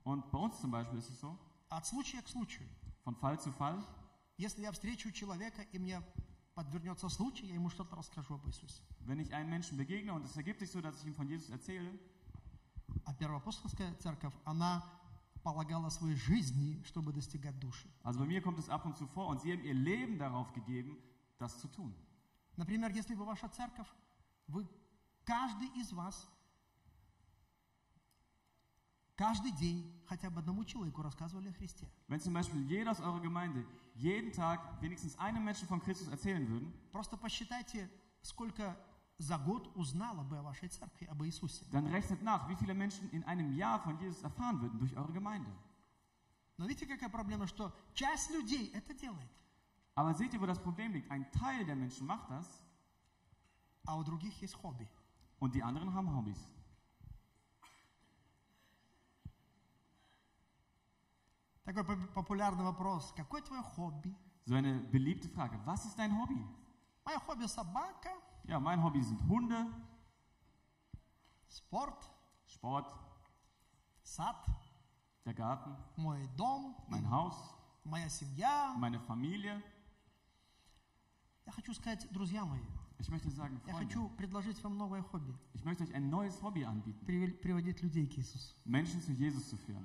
[0.05, 1.37] Und bei uns zum Beispiel ist es so,
[1.69, 2.69] от случая к случаю.
[3.05, 3.83] von Fall zu Fall,
[4.39, 6.01] Если я встречу человека, и мне
[6.55, 8.83] подвернется случай, я ему что-то расскажу об Иисусе.
[9.01, 11.51] wenn ich einem Menschen begegne und es ergibt sich so, dass ich ihm von Jesus
[11.51, 11.99] erzähle,
[13.05, 14.85] А Первоапостольская церковь, она
[15.43, 17.89] полагала своей жизни, чтобы достигать души.
[18.05, 20.53] also bei mir kommt es ab und zu vor und sie haben ihr Leben darauf
[20.53, 20.97] gegeben,
[21.39, 21.95] das zu tun.
[22.61, 23.89] Например, если бы ваша церковь,
[24.47, 24.69] вы,
[25.25, 26.29] каждый из вас,
[29.17, 31.89] каждый день хотя бы одному человеку рассказывали о Христе.
[32.07, 36.47] Wenn zum Beispiel jeder aus eurer Gemeinde jeden Tag wenigstens einem Menschen von Christus erzählen
[36.47, 37.89] würden, Просто посчитайте,
[38.21, 38.77] сколько
[39.17, 41.65] за год узнало бы о вашей церкви, об Иисусе.
[41.73, 45.13] dann rechnet nach, wie viele Menschen in einem Jahr von Jesus erfahren würden durch eure
[45.15, 45.51] Gemeinde.
[46.59, 49.31] Но видите, какая проблема, что часть людей это делает,
[50.00, 51.10] Aber seht ihr, wo das Problem liegt?
[51.12, 52.62] Ein Teil der Menschen macht das
[53.88, 54.88] а у других есть хобби.
[55.40, 56.48] und die anderen haben Hobbys.
[61.64, 63.12] Такой поп- популярный вопрос.
[63.16, 64.16] Какое твое хобби?
[64.46, 65.60] So eine beliebte Frage.
[65.66, 66.44] Was ist dein Hobby?
[67.06, 68.10] Мое хобби собака,
[68.44, 69.66] Ja, mein Hobby sind Hunde,
[71.50, 72.08] спорт,
[72.48, 72.88] Sport,
[74.04, 74.46] сад,
[75.26, 77.36] der Garten, мой дом, mein Haus,
[77.84, 78.76] моя семья.
[78.78, 79.62] meine Familie.
[81.51, 82.61] Я хочу сказать, друзья мои,
[83.01, 85.35] Ich möchte sagen, я Freunde, хочу предложить вам новое хобби.
[85.53, 88.55] ich möchte euch ein neues Hobby anbieten, Привел- Приводить людей к Иисусу.
[88.65, 89.85] Menschen zu Jesus zu führen.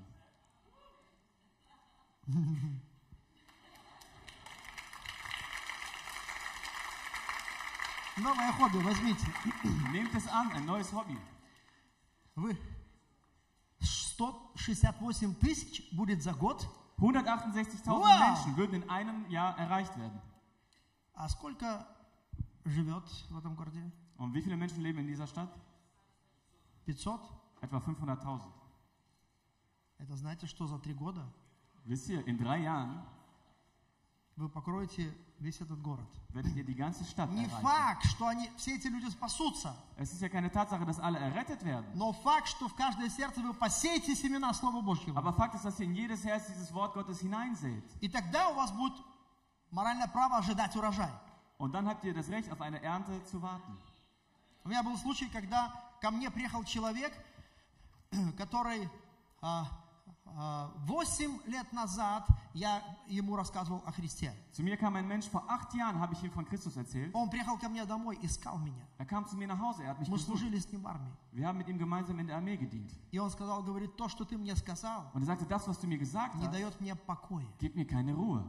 [8.17, 9.25] Новое хобби возьмите.
[9.91, 11.17] Nehmt es an, ein neues Hobby.
[12.36, 12.58] Вы
[13.82, 16.67] 168 тысяч будет за год.
[16.97, 18.19] 168.000 Wow.
[18.19, 20.21] Menschen würden in einem Jahr erreicht werden.
[21.15, 21.88] А сколько
[22.65, 23.91] живет в этом городе?
[24.17, 25.49] Und wie viele Menschen leben in dieser Stadt?
[26.86, 27.19] 500?
[27.62, 28.41] Etwa 500.000.
[29.99, 31.23] Это знаете, что за три года
[31.86, 33.01] Wisst ihr, in drei Jahren
[34.36, 36.06] вы покроете весь этот город.
[36.34, 37.62] werdet ihr die ganze Stadt Не erreichen.
[37.62, 41.63] факт, что они, все эти люди спасутся, Es ist ja keine Tatsache, dass alle errettet
[41.63, 41.86] werden.
[41.95, 45.17] но факт, что в каждое сердце вы посеете семена Слова Божьего.
[45.17, 47.84] Aber Fakt ist, dass ihr in jedes Herz dieses Wort Gottes hineinseht.
[48.01, 48.93] И тогда у вас будет
[49.75, 51.11] моральное право ожидать урожай.
[51.57, 53.77] Und dann habt ihr das Recht, auf eine Ernte zu warten.
[54.63, 57.13] У меня был случай, когда ко мне приехал человек,
[58.38, 58.89] который
[59.41, 59.67] а,
[60.25, 64.33] а, 8 лет назад я ему рассказывал о Христе.
[64.51, 67.13] Zu mir kam ein Mensch, vor acht Jahren habe ich ihm von Christus erzählt.
[67.13, 68.85] Он приехал ко мне домой, искал меня.
[68.97, 70.27] Er kam zu mir nach Hause, er hat mich Мы gesucht.
[70.39, 71.11] служили с ним в армии.
[71.31, 72.91] Wir haben mit ihm gemeinsam in der Armee gedient.
[73.11, 75.88] И он сказал, говорит, то, что ты мне сказал, Und er sagte, das, was du
[75.88, 77.45] mir gesagt не hast, дает мне покоя.
[77.59, 78.43] gibt mir keine Ruhe.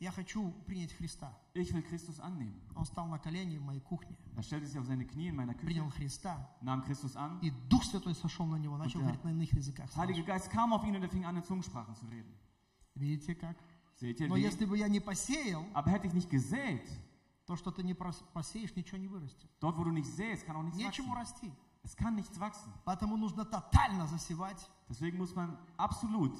[0.00, 1.32] Я хочу принять Христа.
[1.54, 2.54] Ich will Christus annehmen.
[2.76, 5.54] Он стал на колени в моей кухне, Er stellte sich auf seine Knie in meiner
[5.54, 7.40] Küche, принял Христа, nahm Christus an.
[7.42, 9.90] и Дух Святой сошел на него, начал говорить на иных языках.
[9.90, 12.32] Der Heilige Geist kam auf ihn und er fing an, in Zungensprachen zu reden.
[12.94, 13.56] Видите как?
[14.00, 16.88] Seht ihr, Но если бы я не посеял, Aber hätte ich nicht gesät,
[17.46, 19.50] то, что ты не посеешь, ничего не вырастет.
[19.58, 21.18] dort wo du nicht säst, kann auch nichts Нечему wachsen.
[21.20, 21.52] расти.
[21.82, 22.70] Es kann nichts wachsen.
[22.84, 26.38] Поэтому нужно тотально засевать, Deswegen muss man absolut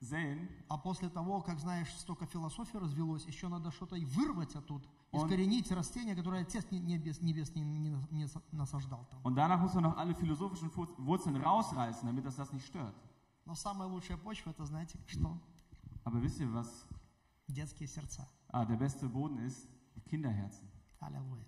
[0.00, 0.48] säen.
[0.68, 5.24] а после того, как, знаешь, столько философии развелось, еще надо что-то и вырвать оттуда, Он-
[5.26, 9.20] искоренить растение, которое Отец не- небес, небес не, не не насаждал там.
[9.24, 12.94] Und danach muss man noch alle philosophischen Wurzeln rausreißen, damit das das nicht stört.
[13.44, 15.36] Но самая лучшая почва, это знаете что?
[16.04, 16.86] Aber wisst ihr, was
[17.48, 18.28] Детские сердца.
[18.50, 19.66] ah, der beste Boden ist?
[20.10, 20.68] Kinderherzen.
[21.00, 21.44] Аллилуйя.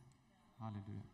[0.58, 1.04] Halleluja.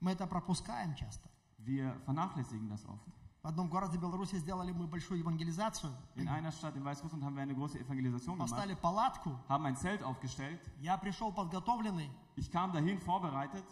[0.00, 1.28] Мы это пропускаем часто.
[1.58, 3.06] Wir vernachlässigen das oft.
[3.46, 5.92] В одном городе Беларуси сделали мы большую евангелизацию.
[6.16, 9.38] In einer Stadt in Weißrussland haben wir eine große Evangelisation gemacht, Поставили палатку.
[9.48, 10.58] haben ein Zelt aufgestellt.
[10.80, 12.10] Я пришел подготовленный.
[12.34, 13.64] Ich kam dahin vorbereitet,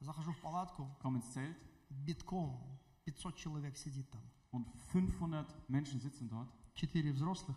[0.00, 0.94] Захожу в палатку.
[1.00, 1.56] komme ins Zelt
[1.88, 2.60] Битком.
[3.06, 4.20] 500 человек сидит там.
[4.52, 6.50] und 500 Menschen sitzen dort.
[6.74, 7.56] Четыре взрослых,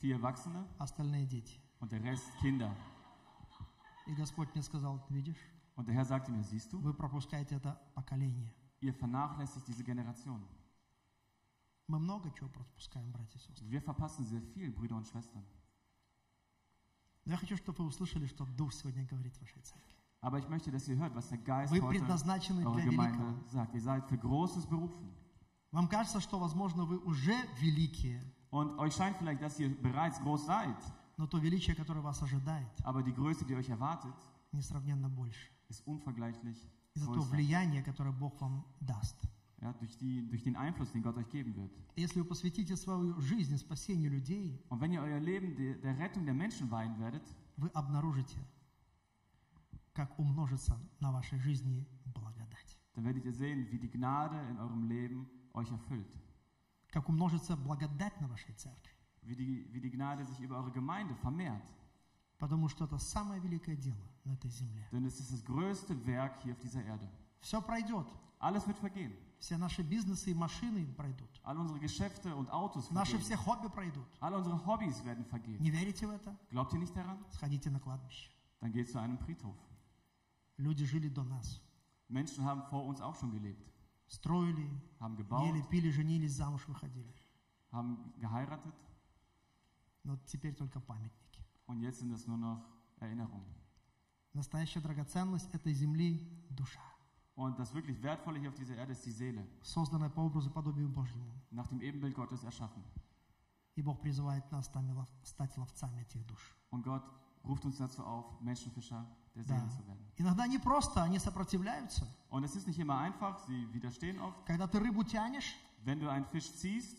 [0.00, 1.60] Vier Erwachsene остальные дети.
[1.80, 2.74] und der Rest Kinder.
[4.06, 5.36] И Господь мне сказал, видишь,
[5.76, 8.50] Und der Herr sagte mir, siehst du, вы пропускаете это поколение.
[8.84, 10.40] Ihr vernachlässigt diese Generation.
[11.86, 13.66] Мы много чего пропускаем, братья и сестры.
[13.68, 15.44] Wir verpassen sehr viel, Brüder und Schwestern.
[17.26, 19.94] Но я хочу, чтобы вы услышали, что Дух сегодня говорит в вашей церкви.
[20.20, 23.18] Aber ich möchte, dass ihr hört, was der Geist Вы heute предназначены eure для Gemeinde
[23.18, 23.48] великого.
[23.50, 23.74] sagt.
[23.74, 25.10] Ihr seid für Großes berufen.
[25.70, 28.20] Вам кажется, что, возможно, вы уже великие,
[28.50, 30.76] Und euch scheint vielleicht, dass ihr bereits groß seid,
[31.16, 34.14] но то величие, которое вас ожидает, aber die Größe, die euch erwartet,
[34.52, 35.50] несравненно больше.
[35.68, 36.58] ist unvergleichlich
[36.94, 39.16] И за то влияние, которое Бог вам даст.
[39.60, 41.72] Ja, durch, die, durch den Einfluss, den Gott euch geben wird.
[41.96, 46.24] Если вы посвятите свою жизнь спасению людей, Und wenn ihr euer Leben der, der Rettung
[46.24, 47.22] der Menschen weihen werdet,
[47.56, 48.36] вы обнаружите,
[49.94, 52.78] как умножится на вашей жизни благодать.
[52.94, 56.14] dann werdet ihr sehen, wie die Gnade in eurem Leben euch erfüllt.
[56.90, 58.92] Как умножится благодать на вашей церкви.
[59.22, 61.72] Wie die, wie die Gnade sich über eure Gemeinde vermehrt.
[62.38, 64.86] Потому что это самое великое дело на этой земле.
[64.92, 67.08] Denn es ist das größte Werk hier auf dieser Erde.
[67.40, 68.06] Все пройдет.
[68.38, 69.12] Alles wird vergehen.
[69.38, 71.28] Все наши бизнесы и машины пройдут.
[71.42, 73.22] All unsere Geschäfte und Autos Наши vergehen.
[73.22, 74.06] все хобби пройдут.
[74.20, 75.60] All unsere Hobbys werden vergehen.
[75.60, 76.36] Не верите в это?
[76.50, 77.18] Glaubt ihr nicht daran?
[77.30, 78.30] Сходите на кладбище.
[78.60, 79.56] Dann geht zu einem Friedhof.
[80.58, 81.60] Люди жили до нас.
[82.08, 83.66] Menschen haben vor uns auch schon gelebt,
[84.06, 84.70] Строили,
[85.00, 87.12] haben gebaut, ели, пили, женились, замуж выходили.
[87.72, 88.74] haben geheiratet
[90.04, 91.23] Но теперь только памятники.
[91.67, 92.63] und jetzt sind es nur noch
[92.99, 93.45] Erinnerungen.
[94.33, 96.81] Настоящая драгоценность этой земли – душа,
[97.35, 100.53] Und das wirklich Wertvolle hier auf dieser Erde ist die Seele, созданная по образу и
[100.53, 101.31] подобию Божьему.
[101.51, 102.83] nach dem Ebenbild Gottes erschaffen.
[103.75, 106.55] И Бог призывает нас стать лов- стать ловцами этих душ.
[106.71, 107.03] Und Gott
[107.45, 109.55] ruft uns dazu auf, Menschenfischer der Да.
[109.55, 110.05] Seelen zu werden.
[110.17, 112.05] Иногда не просто, они сопротивляются.
[112.29, 114.45] Und es ist nicht immer einfach, sie widerstehen oft.
[114.45, 116.97] Когда ты рыбу тянешь, Wenn du einen Fisch ziehst,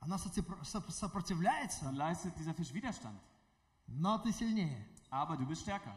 [0.00, 3.18] она соцепр- соп- сопротивляется, dann leistet dieser Fisch Widerstand.
[3.87, 4.87] Но ты сильнее.
[5.09, 5.95] Aber du bist stärker.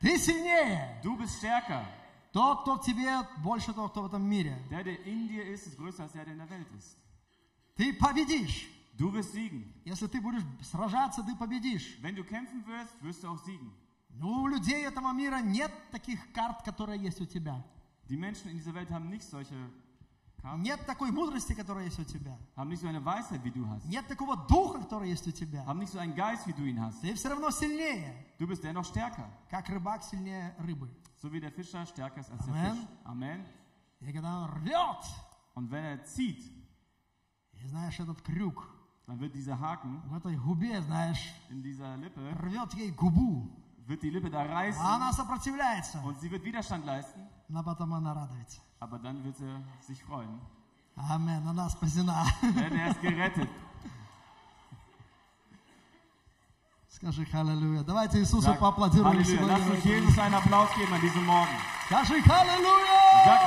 [0.00, 1.00] Ты сильнее!
[1.02, 1.84] Du bist stärker.
[2.32, 4.58] Тот, кто в тебе, больше того, кто в этом мире.
[4.70, 6.96] Der, der in dir ist, ist größer als der, der in der Welt ist.
[7.76, 8.68] Ты победишь.
[8.96, 9.72] Du wirst siegen.
[9.84, 11.98] Если ты будешь сражаться, ты победишь.
[12.02, 13.72] Wenn du kämpfen wirst, wirst du auch siegen.
[14.10, 17.64] Но у людей этого мира нет таких карт, которые есть у тебя.
[18.08, 19.54] Die Menschen in dieser Welt haben nicht solche
[20.43, 22.37] Karten, Нет такой мудрости, которая есть у тебя.
[22.55, 25.65] haben nicht so eine Weisheit, wie du hast, Нет такого духа, который есть у тебя.
[25.65, 27.01] haben nicht so einen Geist, wie du ihn hast.
[27.01, 29.25] Ты все равно сильнее, Du bist dennoch stärker.
[29.49, 30.89] как рыбак сильнее рыбы.
[31.21, 32.75] So wie der Fischer stärker ist als der Amen.
[32.77, 32.87] Fisch.
[33.03, 33.45] Amen.
[33.99, 35.05] И когда он рвет,
[35.55, 36.41] Und wenn er zieht,
[37.61, 38.65] и знаешь, этот крюк
[39.07, 43.49] dann wird dieser Haken в этой губе, знаешь, in dieser Lippe, рвет ей губу.
[43.87, 47.91] wird die Lippe da reißen А она сопротивляется, und sie wird Widerstand leisten, но потом
[47.93, 48.61] она радуется.
[48.84, 50.38] aber dann wird er sich freuen.
[50.96, 53.48] Amen, dann hast du Denn er ist gerettet.
[56.88, 57.82] Скажи Halleluja.
[57.82, 59.36] Давайте Иисусу Sag, поаплодируем Halleluja.
[59.36, 59.56] сегодня.
[59.56, 61.56] Lass uns Jesus einen Applaus geben an diesem Morgen.
[61.86, 63.00] Скажи Halleluja.
[63.24, 63.40] Sag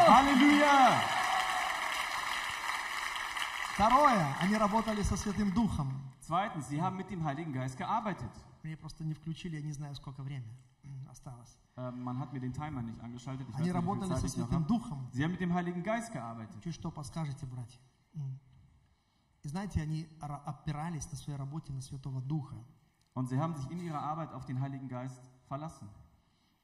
[3.74, 5.94] Второе, они работали со Святым Духом.
[6.20, 8.32] Zweitens, sie haben mit dem Heiligen Geist gearbeitet.
[8.64, 10.58] Мне просто не включили, я не знаю сколько времени.
[11.18, 11.58] Осталось.
[11.76, 13.48] Äh, man hat mir den Timer nicht angeschaltet.
[13.50, 14.66] Ich weiß Они nicht, viel работали Zeit со Святым.
[14.68, 15.08] Духом.
[15.12, 16.62] Sie haben mit dem Heiligen Geist gearbeitet.
[16.64, 17.80] Чуть что подскажете, братья.
[19.44, 22.56] И знаете, они ра- опирались на своей работе на Святого Духа.
[23.14, 25.88] Und sie haben sich in ihrer Arbeit auf den Heiligen Geist verlassen.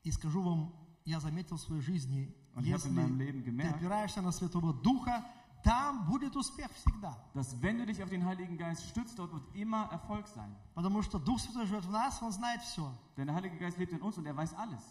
[0.03, 0.73] И скажу вам,
[1.05, 4.31] я заметил в своей жизни, Und ich habe in если meinem Leben ты опираешься на
[4.31, 5.25] Святого Духа,
[7.33, 10.53] Dass wenn du dich auf den Heiligen Geist stützt, dort wird immer Erfolg sein.
[13.17, 14.83] Denn der Heilige Geist lebt in uns und er weiß alles.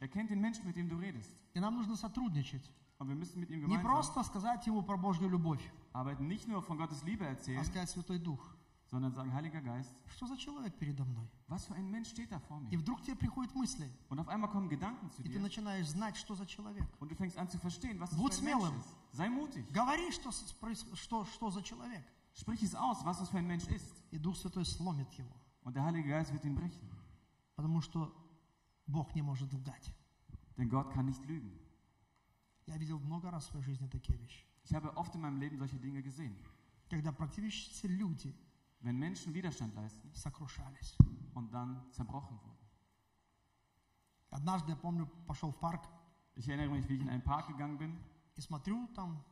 [0.00, 1.32] Er kennt den Menschen, mit dem du redest.
[2.98, 3.82] Und wir müssen mit ihm gemeinsam
[5.92, 6.26] arbeiten.
[6.26, 7.58] Nicht nur von Gottes Liebe erzählen,
[8.86, 11.28] sondern sagen, Heiliger Geist, Что за человек передо мной?
[11.48, 12.78] was für ein Mensch steht da vor И mir?
[12.80, 16.16] вдруг тебе приходят мысли, Und auf einmal kommen Gedanken zu и ты dir начинаешь знать,
[16.16, 16.86] что за человек.
[17.00, 18.80] und du fängst an zu verstehen, was Будь ein Mensch смелым.
[18.80, 18.96] ist.
[19.12, 19.64] Sei mutig.
[19.72, 20.30] Говори, что,
[20.94, 22.04] что, что за человек.
[22.34, 23.86] Sprich es aus, was das für ein Mensch ist.
[24.10, 25.30] И Дух Святой сломит его.
[25.64, 26.88] Und der Heilige Geist wird ihn brechen.
[27.56, 28.12] Потому что
[28.86, 29.92] Бог не может лгать.
[30.58, 31.52] Denn Gott kann nicht lügen.
[32.66, 34.44] Я видел много раз в своей жизни такие вещи.
[34.64, 36.34] Ich habe oft in meinem Leben solche Dinge gesehen.
[36.90, 38.34] Когда практически люди
[38.83, 40.97] Wenn Menschen Widerstand leisten сокрушались.
[41.33, 42.57] und dann zerbrochen wurden.
[44.31, 45.87] Однажды, я помню, пошел в парк
[46.35, 47.97] Ich erinnere mich, wie ich in einen Park gegangen bin
[48.35, 49.23] и смотрю, там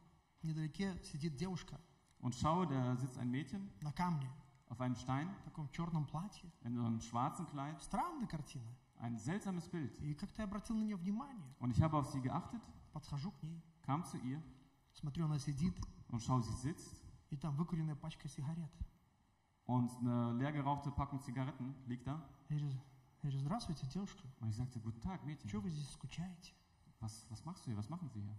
[0.41, 1.79] недалеке сидит девушка
[2.19, 4.29] und schaue, da sitzt ein Mädchen на камне
[4.69, 6.51] auf einem Stein в таком черном платье.
[6.63, 7.81] in so einem schwarzen Kleid.
[7.81, 8.69] Странная картина.
[8.99, 9.97] Ein seltsames Bild.
[10.01, 11.55] И как-то я обратил на нее внимание.
[11.59, 12.61] Und ich habe auf sie geachtet,
[12.91, 14.41] Подхожу к ней, kam zu ihr
[14.93, 18.71] смотрю, она сидит, und schaue, sie sitzt и там выкуренная пачка сигарет.
[19.66, 22.20] Und eine leer gerauchte Packung Zigaretten liegt da.
[22.48, 22.78] Я говорю,
[23.22, 24.22] я здравствуйте, девушка.
[24.40, 25.48] Und ich sagte, guten Tag, Mädchen.
[25.62, 26.52] вы здесь скучаете?
[27.00, 27.76] Was, was machst du hier?
[27.78, 28.36] Was machen Sie hier?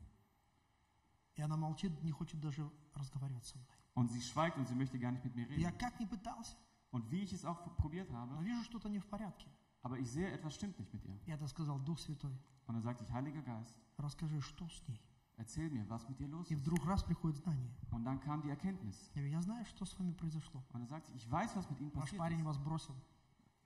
[1.36, 3.68] И она молчит, не хочет даже разговаривать со мной.
[3.96, 5.78] Und sie schweigt und sie möchte gar nicht mit mir Я reden.
[5.80, 6.56] как не пытался,
[6.92, 9.48] Und wie ich es auch probiert но habe, вижу, что-то не в порядке.
[9.82, 11.18] aber ich sehe, etwas stimmt nicht mit ihr.
[11.26, 12.32] Я это сказал, Дух Святой,
[12.68, 15.00] Und dann sagte ich, Heiliger Geist, расскажи, что с ней.
[15.37, 16.61] erzähl mir, was mit ihr los И ist.
[16.61, 17.71] вдруг раз приходит знание.
[17.91, 19.11] Und dann kam die Erkenntnis.
[19.15, 20.61] Я говорю, я знаю, что с вами произошло.
[20.73, 22.45] Und dann sagte ich, ich weiß, was mit ihnen Ваш passiert парень ist.
[22.47, 22.95] вас бросил.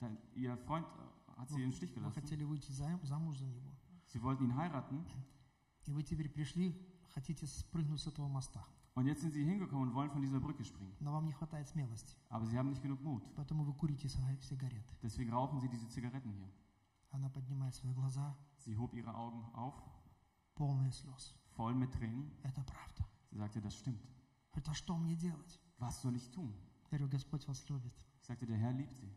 [0.01, 2.15] Dein, ihr Freund äh, hat sie im Stich Вы gelassen.
[2.15, 3.71] хотели выйти за- замуж за него.
[4.07, 5.05] Sie wollten ihn heiraten.
[5.87, 6.75] И вы теперь пришли,
[7.15, 8.65] хотите спрыгнуть с этого моста.
[8.95, 10.95] Und jetzt sind sie hingekommen und wollen von dieser Brücke springen.
[11.01, 12.15] Но вам не хватает смелости.
[12.29, 13.23] Aber sie haben nicht genug Mut.
[13.37, 14.85] Поэтому вы курите сига- сигареты.
[15.03, 16.51] Deswegen rauchen sie diese Zigaretten hier.
[17.11, 19.75] Она поднимает свои глаза, Sie hob ihre Augen auf,
[20.55, 21.35] полные слез.
[21.57, 22.31] voll mit Tränen.
[22.43, 23.07] Это правда.
[23.31, 24.01] Sie sagte, das stimmt.
[24.53, 25.59] Говорит, а что мне делать?
[25.79, 26.53] Was soll ich tun?
[26.91, 27.93] Я говорю, Господь вас любит.
[28.21, 29.11] Ich sagte, der Herr liebt sie.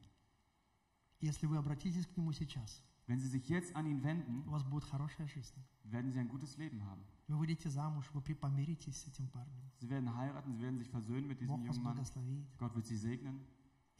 [1.22, 4.64] Если вы обратитесь к Нему сейчас, Wenn sie sich jetzt an ihn wenden, у вас
[4.64, 5.54] будет хорошая жизнь.
[5.84, 7.04] werden sie ein gutes Leben haben.
[7.28, 9.72] Вы выйдете замуж, вы при- помиритесь с этим парнем.
[9.80, 11.94] Sie werden heiraten, sie werden sich versöhnen mit diesem Бог вас jungen Mann.
[11.96, 12.48] благословит.
[12.58, 13.40] Gott wird sie segnen.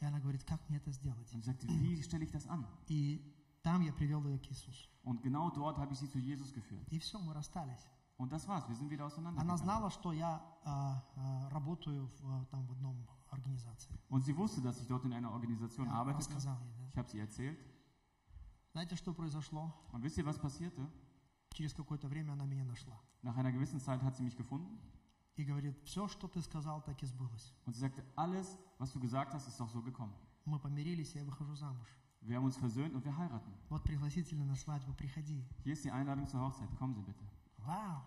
[0.00, 1.32] И она говорит, как мне это сделать?
[1.32, 2.66] Und ich sagte, wie stelle ich das an?
[2.88, 3.22] И
[3.62, 4.88] там я привел ее к Иисусу.
[5.04, 6.84] Und genau dort habe ich sie zu Jesus geführt.
[6.90, 7.86] И все, мы расстались.
[8.20, 9.58] Und das war's, wir sind wieder Она auseinandergegangen.
[9.58, 13.92] знала, что я а, а, работаю в, там, в одном организации.
[14.08, 16.30] Und sie wusste, dass ich dort in einer Organisation Я arbeitete.
[16.34, 16.72] рассказал ей.
[16.78, 16.88] да.
[16.88, 17.58] Ich habe sie erzählt.
[18.72, 19.72] Знаете, что произошло?
[19.92, 20.86] Und wisst ihr, was passierte?
[21.52, 22.98] Через какое-то время она меня нашла.
[23.22, 24.78] Nach einer gewissen Zeit hat sie mich gefunden
[25.36, 27.52] И говорит, все, что ты сказал, так и сбылось.
[27.66, 30.14] und sie sagte, alles, was du gesagt hast, ist auch so gekommen.
[30.46, 31.86] Мы помирились, и я выхожу замуж.
[32.22, 33.52] Wir haben uns versöhnt und wir heiraten.
[33.68, 35.44] Вот пригласительно на свадьбу, приходи.
[35.64, 36.68] Hier ist die Einladung zur Hochzeit.
[36.78, 37.24] Kommen Sie bitte.
[37.60, 38.02] Вау!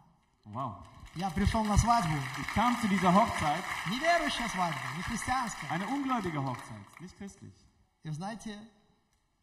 [0.45, 0.83] Wow.
[1.15, 2.15] Я пришел на свадьбу.
[2.39, 5.67] Ich kam zu dieser Hochzeit, Неверующая свадьба, не христианская.
[5.69, 7.53] eine ungläubige Hochzeit, nicht christlich.
[8.03, 8.57] И знаете,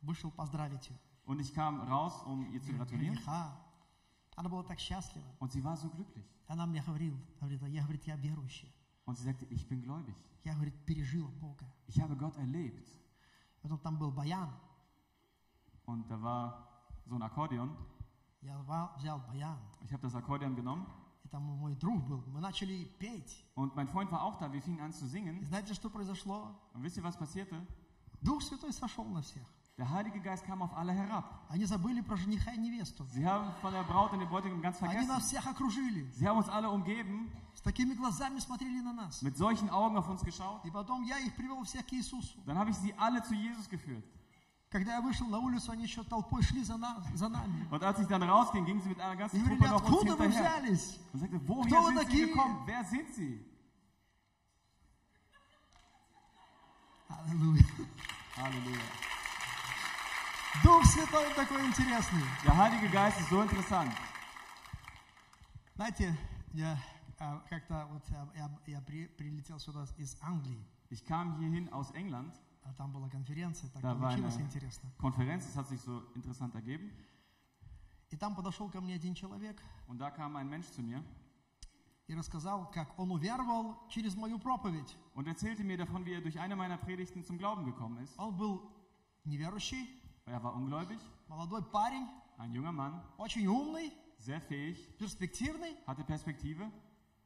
[0.03, 0.99] вышел поздравить ее.
[1.27, 3.17] Und ich kam raus, um ihr zu gratulieren.
[3.17, 3.53] Жениха.
[4.37, 5.27] Она была так счастлива.
[5.41, 6.25] Und sie war so glücklich.
[6.47, 8.71] Она мне говорила, говорит, я, говорит, я верующая.
[9.05, 10.15] Und sie sagte, ich bin gläubig.
[10.45, 11.65] Я, говорит, пережила Бога.
[11.89, 12.87] Ich habe Gott erlebt.
[13.63, 14.51] Потом там был баян.
[15.87, 16.69] Und da war
[17.07, 17.77] so ein Akkordeon.
[18.43, 19.59] Я ва- взял баян.
[19.83, 20.87] Ich habe das Akkordeon genommen.
[21.25, 22.23] И там мой друг был.
[22.29, 23.45] Мы начали петь.
[23.57, 24.53] Und mein Freund war auch da.
[24.53, 25.45] Wir fingen an zu И singen.
[25.45, 26.55] знаете, что произошло?
[26.75, 27.57] Und wisst ihr, was passierte?
[28.23, 29.45] Дух Святой сошел на всех.
[29.79, 31.25] Der Heilige Geist kam auf alle herab.
[31.51, 33.05] Они забыли про жениха и невесту.
[33.13, 35.21] Sie haben von der Braut und dem Bräutigam ganz Они нас vergessen.
[35.21, 36.11] всех окружили.
[36.15, 39.21] Sie haben uns alle umgeben, С такими глазами смотрели на нас.
[39.23, 40.65] mit solchen Augen auf uns geschaut.
[40.65, 42.39] И потом я их привел всех к Иисусу.
[42.47, 44.05] Dann habe ich sie alle zu Jesus geführt.
[47.71, 49.93] Und als ich dann rausging, ging sie mit einer И ganzen говорили, Truppe noch uns
[49.93, 50.51] откуда вы hinterher.
[50.63, 51.01] взялись?
[51.13, 52.27] Und sagte, woher Кто вы sind sie такие?
[52.27, 52.63] gekommen?
[52.67, 53.45] Wer sind sie?
[57.09, 57.63] Аллилуйя.
[58.37, 58.81] Halleluja.
[60.65, 62.25] Дух Святой он такой интересный.
[62.45, 63.93] Der Heilige Geist ist so interessant.
[65.77, 66.17] Знаете,
[66.55, 66.79] я
[67.19, 71.91] а, как-то вот я, я- я при- прилетел сюда из Англии, Ich kam hierhin aus
[71.93, 72.33] England.
[72.65, 74.47] а там была конференция, так Да, получилось Ваня.
[74.47, 74.91] интересно.
[74.99, 76.91] Konferenz, das hat sich so interessant ergeben.
[78.11, 81.03] И там подошел ко мне один человек Und da kam ein Mensch zu mir
[82.09, 84.97] и рассказал, как он уверовал через мою проповедь.
[85.15, 88.17] und erzählte mir davon, wie er durch eine meiner Predigten zum Glauben gekommen ist.
[88.19, 88.63] Он был
[89.25, 89.89] неверующий,
[90.27, 90.99] Er war ungläubig,
[91.29, 92.07] молодой парень,
[92.39, 95.77] ein junger Mann, очень умный, sehr fähig, перспективный.
[95.87, 96.71] hatte Perspektive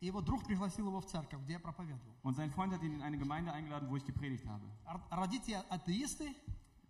[0.05, 2.14] И его друг пригласил его в церковь, где я проповедовал.
[2.22, 4.64] und sein Freund hat ihn in eine Gemeinde eingeladen, wo ich gepredigt habe.
[4.87, 6.35] Р- Родители атеисты,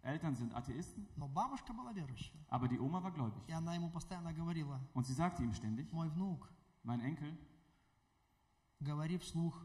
[0.03, 2.39] Eltern sind Atheisten, но бабушка была верующая.
[2.49, 3.43] aber die Oma war gläubig.
[3.49, 6.49] И она ему постоянно говорила, Und sie sagte ihm ständig, мой внук,
[6.85, 7.37] mein Enkel,
[8.81, 9.61] говори вслух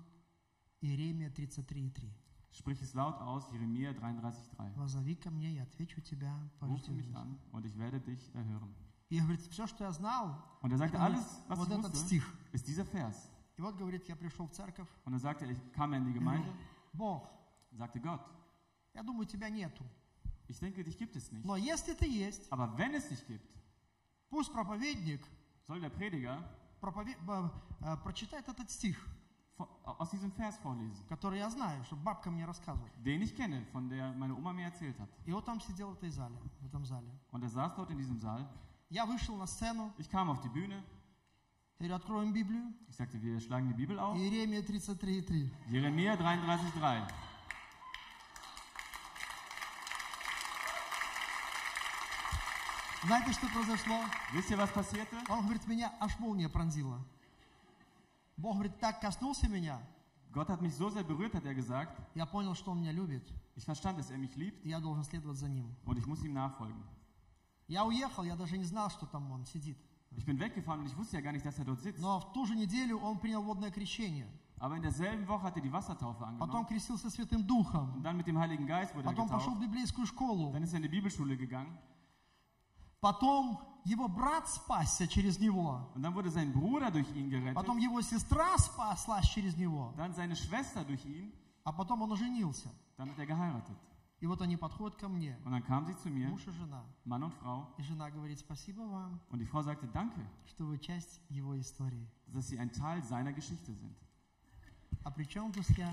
[0.82, 2.12] Иеремия 33.3.
[2.52, 4.74] sprich es laut aus, Jeremia 33,3.
[4.76, 6.34] Возови ко мне, я отвечу тебя.
[6.62, 7.14] Rufe mich поведи».
[7.16, 8.74] an und ich werde dich erhören.
[9.10, 11.94] И говорит, все, что я знал, Und er sagte, это alles, was вот ich этот
[11.94, 12.34] wusste, стих.
[12.54, 13.30] ist dieser Vers.
[13.61, 16.51] И вот, говорит, я пришел в церковь, Und er sagte, ich kam in die Gemeinde,
[16.95, 17.29] Бог,
[17.73, 18.23] sagte Gott,
[18.95, 19.85] я думаю, тебя нету.
[20.49, 21.45] ich denke, dich gibt es nicht.
[21.45, 23.47] Но если ты есть, Aber wenn es dich gibt,
[24.31, 25.21] пусть проповедник
[25.67, 26.43] soll der Prediger
[26.81, 27.51] пропове- б-
[27.83, 28.97] э, прочитает этот стих,
[29.85, 32.89] aus diesem Vers vorlesen, который я знаю, что бабка мне рассказывала.
[33.05, 35.11] den ich kenne, von der meine Oma mir erzählt hat.
[35.27, 37.11] И вот там сидел в этой зале, в этом зале.
[37.31, 38.49] Und er saß dort in diesem Saal.
[38.89, 40.83] Я вышел на сцену, Ich kam auf die Bühne.
[41.81, 42.73] Говорю, откроем Библию.
[42.89, 44.17] Ich sagte, wir schlagen die Bibel auf.
[44.17, 45.51] Иеремия 33.3.
[45.69, 47.09] Jeremia 33,3.
[53.05, 53.99] Знаете, что произошло?
[54.35, 55.17] Wisst ihr, was passierte?
[55.29, 57.01] Он говорит, меня аж молния пронзила.
[58.37, 59.81] Бог говорит, так коснулся меня,
[60.33, 61.99] Gott hat mich so sehr berührt, hat er gesagt.
[62.15, 63.23] я понял, что он меня любит,
[63.57, 65.75] Ich verstand, dass er mich liebt я должен следовать за ним.
[65.87, 66.83] und ich muss ihm nachfolgen.
[67.69, 69.79] Я уехал, я даже не знал, что там он сидит.
[70.18, 72.00] Ich bin weggefahren und ich wusste ja gar nicht, dass er dort sitzt.
[72.02, 74.28] Но в ту же неделю он принял водное крещение.
[74.58, 76.66] Aber in derselben Woche hat er die Wassertaufe Потом angenommen.
[76.68, 77.94] крестился Святым Духом.
[77.96, 79.70] Und dann mit dem Heiligen Geist wurde er Потом пошел в getauft.
[79.70, 80.54] библейскую школу.
[80.54, 81.78] Dann ist er in die Bibelschule gegangen.
[83.02, 85.80] Потом его брат спасся через него.
[85.94, 87.54] Und dann wurde sein Bruder durch ihn gerettet.
[87.56, 89.94] Потом его сестра спаслась через него.
[89.98, 91.32] Dann seine Schwester durch ihn.
[91.66, 92.70] А потом он оженился.
[92.98, 93.76] Dann hat er geheiratet.
[94.21, 96.85] И вот они подходят ко мне, Und dann kam sie zu mir, муж и жена.
[97.05, 97.67] Mann und Frau.
[97.79, 102.07] И жена говорит, спасибо вам, Und die Frau sagte, danke, что вы часть его истории.
[102.27, 103.97] dass sie ein Teil seiner Geschichte sind.
[105.05, 105.91] А при чем тут я?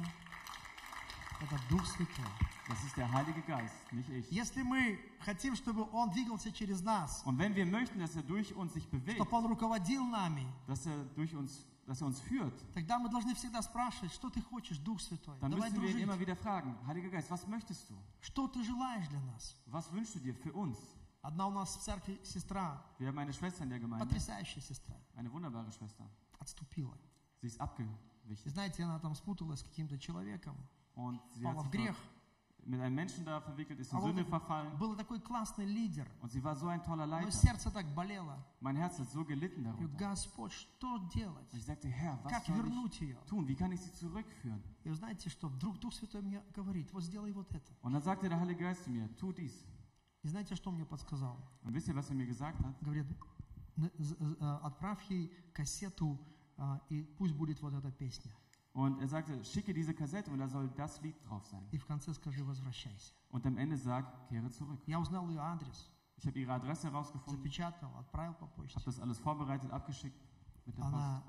[1.39, 2.25] Это Дух Святой.
[2.67, 4.29] Das ist der Heilige Geist, nicht ich.
[4.31, 8.53] Если мы хотим, чтобы Он двигался через нас, Und wenn wir möchten, dass er durch
[8.55, 12.53] uns sich bewegt, чтобы Он руководил нами, dass er, durch uns, dass er uns führt,
[12.73, 15.39] тогда мы должны всегда спрашивать, что ты хочешь, Дух Святой?
[15.39, 16.01] dann Давай müssen wir дружить.
[16.03, 17.95] immer wieder fragen, Heiliger Geist, was möchtest du?
[18.21, 19.55] Что ты желаешь для нас?
[19.67, 20.77] Was wünschst du dir für uns?
[21.23, 24.95] Одна у нас в церкви сестра, Wir haben eine Schwester in der Gemeinde, потрясающая сестра,
[25.15, 26.05] eine wunderbare Schwester.
[26.39, 26.93] отступила.
[27.41, 30.55] Sie ist И abgewichen знаете, она там спуталась с каким-то человеком,
[30.95, 31.95] und sie попала hat в грех.
[31.95, 32.16] dort
[32.67, 36.05] mit einem Menschen da verwickelt, ist in А вот Sünde verfallen был такой классный лидер,
[36.21, 37.31] und sie war so ein toller но Leiter.
[37.31, 38.37] сердце так болело.
[38.59, 39.87] Mein Herz hat so gelitten darunter.
[39.97, 41.51] Господь, что делать?
[41.53, 43.17] Und ich sagte, Herr, was Как soll вернуть ее?
[43.23, 43.47] ich tun?
[43.47, 44.61] Wie kann ich sie zurückführen?
[44.83, 47.71] И знаете, что вдруг Дух Святой мне говорит, вот сделай вот это.
[47.81, 49.53] Und dann sagte der Heilige Geist zu mir, tu dies.
[50.23, 51.37] И знаете, что мне подсказал?
[51.63, 52.75] Und wisst ihr, was er mir gesagt hat?
[52.81, 53.05] Говорит,
[53.77, 56.17] «Н- з- з- э, отправь ей кассету,
[56.57, 58.31] а, и пусть будет вот эта песня.
[58.76, 61.62] Und er sagte, schicke diese Kassette und da soll das Lied drauf sein.
[61.72, 63.12] И в конце скажи, возвращайся.
[63.30, 64.80] Und am Ende sag, kehre zurück.
[64.86, 68.80] Я узнал ее адрес, Ich habe ihre Adresse herausgefunden, запечатал, отправил по habe почте.
[68.84, 70.16] das alles vorbereitet, abgeschickt
[70.64, 70.94] mit der Post.
[70.94, 71.22] Она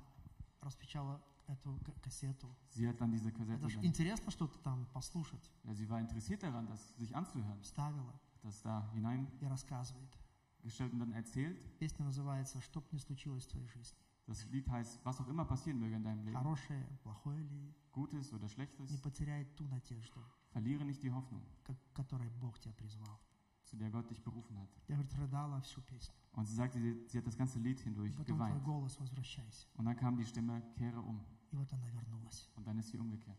[0.62, 2.48] распечатала эту к- кассету.
[2.70, 5.52] Sie hat dann diese Kassette Это ж dann, интересно что-то там послушать.
[5.66, 7.62] ja, sie war interessiert daran, das sich anzuhören.
[7.64, 10.18] Ставила Hat das da hineingestellt и рассказывает.
[10.64, 11.60] und dann erzählt.
[11.80, 13.98] Песня называется «Чтоб не случилось в твоей жизни».
[14.28, 18.32] Das Lied heißt, was auch immer passieren möge in deinem Leben, Хорошее, плохое ли, Gutes
[18.34, 20.20] oder Schlechtes, не потеряй ту надежду,
[20.52, 23.20] verliere nicht die Hoffnung, к которой Бог тебя призвал.
[23.66, 24.70] zu der Gott dich berufen hat.
[24.88, 26.14] Я, говорит, рыдала всю песню.
[26.34, 28.64] Und sie sagte, sie, sie hat das ganze Lied И hindurch потом твой geweint.
[28.64, 29.68] голос «Возвращайся».
[29.76, 31.20] Und dann kam die Stimme, kehre um.
[31.52, 32.50] И вот она вернулась.
[32.56, 33.38] Und dann ist sie umgekehrt.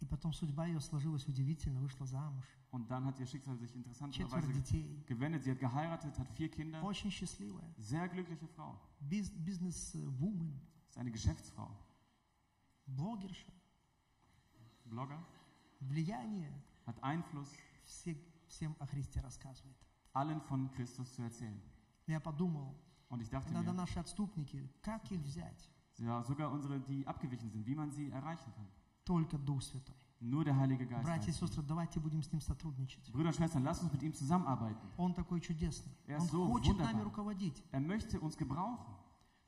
[0.00, 2.44] И потом судьба ее сложилась удивительно, вышла замуж.
[2.72, 5.04] Und dann hat ihr Schicksal sich Четверо interessanterweise детей.
[5.06, 5.44] gewendet.
[5.44, 7.72] Sie hat geheiratet, hat vier Kinder, Очень счастливая.
[7.78, 8.80] sehr glückliche Frau.
[9.00, 11.70] Биз- Бизнес-вумен, Ist eine Geschäftsfrau,
[12.86, 13.52] блогерша.
[14.84, 15.24] Blogger,
[15.80, 16.52] Влияние.
[16.86, 17.48] hat Einfluss,
[17.84, 18.16] Все,
[18.48, 19.76] всем о Христе рассказывает.
[20.12, 21.60] allen von Christus zu erzählen.
[22.06, 22.74] Я подумал,
[23.08, 25.70] Und ich dachte надо mir, наши отступники, как их взять?
[25.98, 28.66] ja, sogar unsere, die abgewichen sind, wie man sie erreichen kann.
[29.07, 29.95] Только Дух Святой.
[30.19, 31.03] Nur der Heilige Geist.
[31.03, 33.09] Братья и сестры, давайте будем с Ним сотрудничать.
[33.11, 34.85] Brüder und Schwestern, lasst uns mit ihm zusammenarbeiten.
[34.97, 35.93] Он такой чудесный.
[36.07, 36.91] Er Он so хочет wunderbar.
[36.93, 37.63] нами руководить.
[37.71, 38.93] Er möchte uns gebrauchen.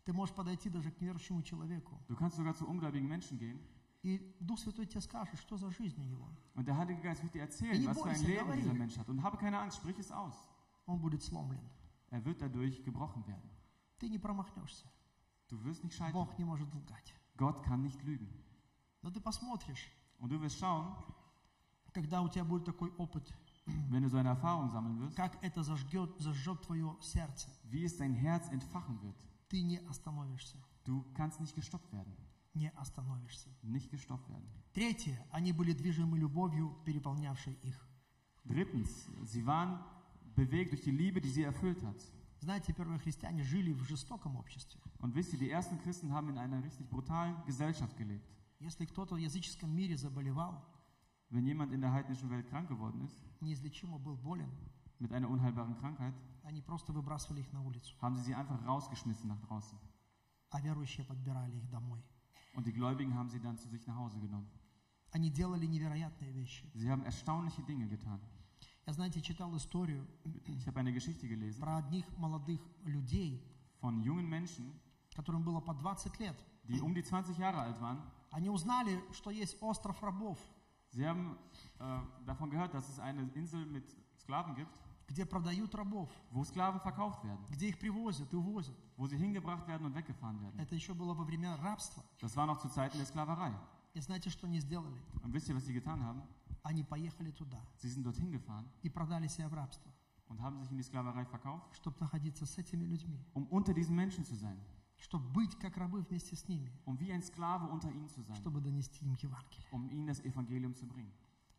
[0.06, 2.00] Ты можешь подойти даже к неверующему человеку.
[2.08, 3.60] Du kannst sogar zu ungläubigen Menschen gehen
[4.02, 6.30] И Дух Святой тебе скажет, что за жизнь у него.
[6.56, 8.62] und der Heilige Geist wird dir erzählen, was für ein Leben говори.
[8.62, 9.10] dieser Mensch hat.
[9.10, 10.36] Und habe keine Angst, sprich es aus.
[10.86, 11.60] Он будет сломлен.
[12.12, 13.50] Er wird dadurch gebrochen werden.
[13.98, 14.86] Ты не промахнешься.
[15.50, 16.14] Du wirst nicht scheitern.
[16.14, 17.14] Бог не может лгать.
[17.36, 18.30] Gott kann nicht lügen.
[19.02, 19.90] Но ты посмотришь,
[20.20, 20.94] Und du wirst schauen,
[21.94, 23.34] когда у тебя будет такой опыт,
[23.90, 27.50] wenn du so eine Erfahrung sammeln wirst, как это зажгет, зажжет твое сердце.
[27.66, 29.16] wie es dein Herz entfachen wird.
[29.48, 30.58] Ты не остановишься.
[30.86, 32.14] Du kannst nicht gestoppt werden.
[32.54, 33.50] Не остановишься.
[33.64, 34.48] Nicht gestoppt werden.
[34.74, 35.18] Третье.
[35.32, 37.88] Они были движимы любовью, переполнявшей их.
[38.44, 39.80] Drittens, sie waren
[40.36, 42.02] bewegt durch die Liebe, die sie erfüllt hat.
[42.42, 44.80] Знаете, первые христиане жили в жестоком обществе.
[45.00, 48.28] Und wisst ihr, die ersten Christen haben in einer richtig brutalen Gesellschaft gelebt.
[48.61, 50.63] Если кто-то в языческом мире заболевал,
[51.31, 54.51] Wenn jemand in der heidnischen Welt krank geworden ist, неизлечимо был болен,
[55.01, 59.29] mit einer unheilbaren Krankheit, они просто выбрасывали их на улицу, haben sie sie einfach rausgeschmissen
[59.29, 59.79] nach draußen.
[60.51, 62.01] а верующие подбирали их домой.
[62.55, 64.49] Und die Gläubigen haben sie dann zu sich nach Hause genommen.
[65.11, 66.71] Они делали невероятные вещи.
[66.75, 68.21] Sie haben erstaunliche Dinge getan.
[68.87, 70.07] Я, знаете, читал историю
[70.47, 73.43] Ich habe eine Geschichte gelesen про одних молодых людей,
[73.81, 74.73] von jungen Menschen,
[75.17, 76.37] которым было по 20 лет.
[76.69, 77.99] die um die 20 Jahre alt waren.
[78.32, 80.38] Они узнали, что есть остров рабов,
[80.92, 81.38] Sie haben
[81.80, 83.86] äh, davon gehört, dass es eine Insel mit
[84.18, 84.72] Sklaven gibt,
[85.08, 88.76] где продают рабов, wo Sklaven verkauft werden, где их привозят и увозят.
[88.98, 90.60] wo sie hingebracht werden und weggefahren werden.
[90.60, 92.04] Это еще было во время рабства.
[92.22, 93.54] Das war noch zu Zeiten der Sklaverei.
[93.94, 95.00] И знаете, что они сделали?
[95.24, 96.22] Und wisst ihr, was sie getan haben?
[96.64, 99.92] Они поехали туда Sie sind dorthin gefahren и продали себя в рабство,
[100.28, 103.96] und haben sich in die Sklaverei verkauft, чтобы находиться с этими людьми, um unter diesen
[103.96, 104.60] Menschen zu sein,
[105.00, 108.36] чтобы быть как рабы вместе с ними, um wie ein Sklave unter ihnen zu sein,
[108.38, 109.68] чтобы донести им Евангелие.
[109.72, 111.12] um ihnen das Evangelium zu bringen.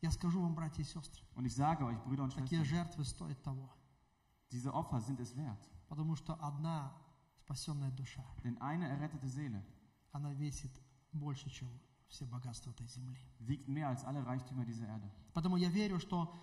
[0.03, 3.05] Я скажу вам, братья и сестры, Und ich sage euch, Brüder und такие Schwestern, жертвы
[3.05, 3.69] стоят того,
[4.51, 5.59] diese Opfer sind es wert.
[5.89, 6.93] потому что одна
[7.43, 9.63] спасенная душа, Denn eine errettete Seele
[10.13, 10.71] она весит
[11.13, 11.69] больше, чем
[12.09, 13.19] все богатства этой земли.
[13.41, 15.11] wiegt mehr als alle Reichtümer dieser Erde.
[15.35, 16.35] Поэтому я верю, что,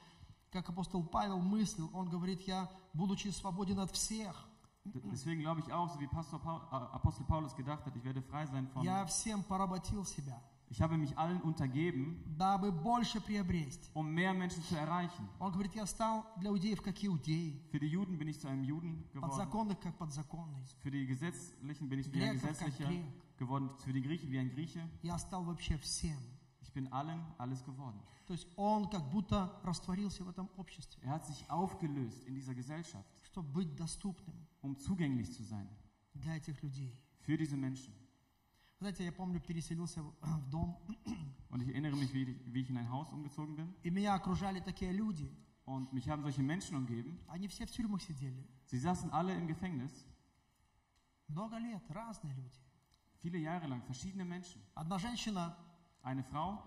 [0.52, 4.48] как апостол Павел мыслил, он говорит, я, будучи свободен от всех,
[4.87, 8.21] Deswegen glaube ich auch, so wie Pastor Paul, äh, Apostel Paulus gedacht hat, ich werde
[8.23, 8.83] frei sein von.
[8.83, 13.91] я всем поработил себя, Ich habe mich allen untergeben, дабы больше приобрести.
[13.95, 15.29] um mehr Menschen zu erreichen.
[15.39, 18.65] Он говорит, я стал для иудеев как иудей, Für die Juden bin ich zu einem
[18.65, 19.31] Juden geworden.
[19.31, 20.65] подзаконных как подзаконный.
[20.83, 23.05] Für die Gesetzlichen bin ich wie ein Греков как Gesetzlicher грек.
[23.39, 23.71] geworden.
[23.85, 24.89] Für die Griechen wie ein Grieche.
[25.03, 26.19] Я стал вообще всем.
[26.63, 28.01] Ich bin allen alles geworden.
[28.27, 32.55] То есть он как будто растворился в этом обществе, Er hat sich aufgelöst in dieser
[32.55, 35.69] Gesellschaft, чтобы быть доступным um zugänglich zu sein
[36.15, 36.97] для этих людей.
[37.21, 37.95] für diese Menschen.
[38.79, 40.77] Знаете, я помню, переселился в в дом,
[41.51, 43.75] Und ich erinnere mich, wie ich, wie ich in ein Haus umgezogen bin.
[43.83, 45.31] и меня окружали такие люди.
[45.65, 47.19] Und mich haben solche Menschen umgeben.
[47.29, 48.45] Они все в тюрьмах сидели.
[48.67, 49.93] Sie saßen alle im Gefängnis,
[51.29, 52.59] Много лет, разные люди.
[53.23, 54.61] viele Jahre lang, verschiedene Menschen.
[54.75, 55.57] Одна женщина,
[56.03, 56.59] Eine Frau,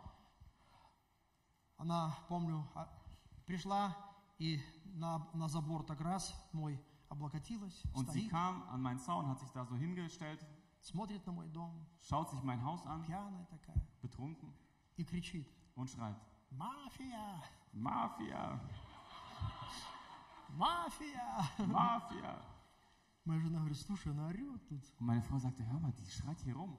[1.77, 2.87] она, помню, а,
[3.45, 3.95] пришла
[4.39, 4.61] и
[4.93, 6.88] на, на забор так раз мой облокотилась,
[7.93, 10.45] und sie стоит, kam an meinen Zaun, hat sich da so hingestellt,
[10.79, 14.53] смотрит на мой дом, schaut sich mein Haus an, пьяная такая, betrunken
[14.97, 16.15] и кричит, und schreit:
[16.51, 17.41] мафия,
[17.73, 18.59] Mafia,
[20.49, 21.49] мафия.
[21.67, 22.41] Mafia.
[23.25, 26.39] Моя жена говорит, слушай, она орет тут, Und meine Frau sagte: Hör mal, die schreit
[26.41, 26.77] hier rum.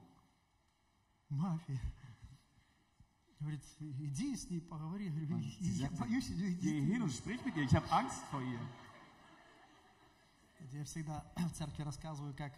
[1.29, 1.79] мафия.
[3.39, 5.05] Говорит, иди с ней поговори.
[5.05, 6.55] Я говорю, Und sie я sagte, боюсь, иди.
[6.55, 8.59] Geh hin und sprich mit ihr, ich habe Angst vor ihr.
[10.71, 12.53] Я всегда в церкви рассказываю, как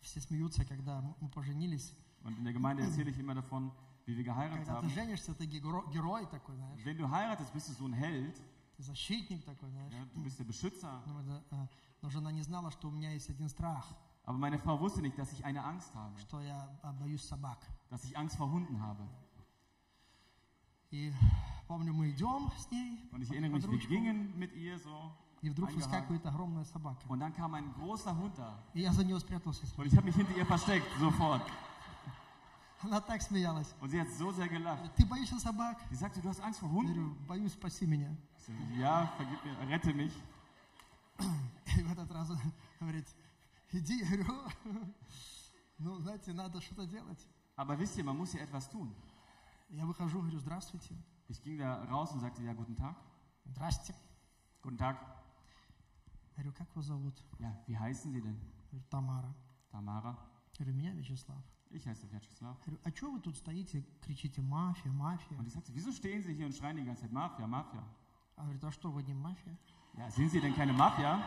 [0.00, 1.94] все смеются, когда мы поженились.
[2.24, 3.72] Und in der Gemeinde erzähle ich immer davon,
[4.06, 4.94] wie wir geheiratet Когда ты haben.
[4.94, 6.84] женишься, ты геро- герой такой, знаешь.
[6.84, 8.34] Wenn du heiratest, bist du so ein Held,
[8.76, 9.92] Ты защитник такой, знаешь.
[9.92, 11.02] ja, du bist der Beschützer.
[11.06, 11.68] Ну, это, э,
[12.02, 13.86] Но жена не знала, что у меня есть один страх,
[14.24, 17.58] Aber meine Frau wusste nicht, dass ich eine Angst habe, что я э, боюсь собак.
[17.90, 19.06] dass ich Angst vor Hunden habe.
[20.90, 21.12] И
[21.66, 24.52] помню, мы идем с ней Und ich под- erinnere под mich, wir ручку, gingen mit
[24.54, 25.12] ihr so.
[25.41, 27.05] И вдруг выскакивает огромная собака.
[27.07, 28.57] Und dann kam ein großer Hund da.
[28.73, 29.65] И я за нее спрятался.
[29.77, 31.41] Und ich habe mich hinter ihr versteckt, sofort.
[32.81, 33.73] Она так смеялась.
[33.81, 34.95] Und sie hat so sehr gelacht.
[34.95, 35.77] Ты боишься собак?
[35.89, 36.93] Sie sagte, du hast Angst vor Я Hunden?
[36.93, 38.15] говорю, боюсь, спаси меня.
[38.77, 40.13] Ja, vergib mir, rette mich.
[41.75, 42.31] И в этот раз
[42.79, 43.07] говорит,
[43.71, 44.51] иди, я говорю,
[45.79, 47.27] ну, знаете, надо что-то делать.
[47.55, 48.93] Aber wisst ihr, man muss ja etwas tun.
[49.69, 50.95] Я выхожу, говорю, здравствуйте.
[51.27, 52.95] Ich ging da raus und sagte, ja, guten Tag.
[53.45, 53.93] Здрасте.
[54.61, 54.97] Guten Tag.
[56.36, 57.14] Я говорю, как вас зовут?
[57.38, 58.38] Ja, wie heißen Sie denn?
[58.70, 59.34] Говорю, Тамара.
[59.70, 60.16] Tamara.
[60.58, 61.42] Я говорю, меня Вячеслав.
[61.70, 62.58] Ich heiße Vyacheslav.
[62.64, 65.38] Говорю, а что вы тут стоите, кричите мафия, мафия?
[65.38, 67.82] Und ich sagte, wieso stehen Sie hier und schreien die ganze Zeit Mafia, Mafia?
[68.36, 69.56] А говорит, а что, вы не мафия?
[69.96, 71.22] Ja, sind Sie denn keine Mafia?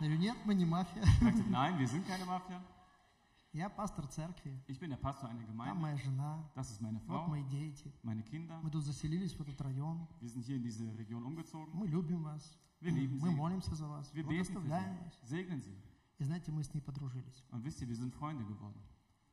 [0.00, 1.02] Я говорю, нет, мы не мафия.
[1.02, 2.62] Ich sagte, nein, wir sind keine Mafia.
[3.53, 5.79] Я пастор церкви, Ich bin der Pastor einer там Gemeinde.
[5.79, 7.91] моя жена, Das ist meine вот Frau, мои дети.
[8.03, 8.59] meine Kinder.
[8.61, 11.71] Мы тут заселились в этот район, Wir sind hier in diese Region umgezogen.
[11.73, 12.43] мы любим вас,
[12.81, 13.35] Wir lieben мы Sie.
[13.35, 14.61] молимся за вас, Wir beten für.
[14.61, 15.25] Sie.
[15.25, 15.75] Segnen Sie.
[16.19, 17.43] И знаете, мы с ней подружились.
[17.51, 18.79] Und wisst ihr, wir sind Freunde geworden.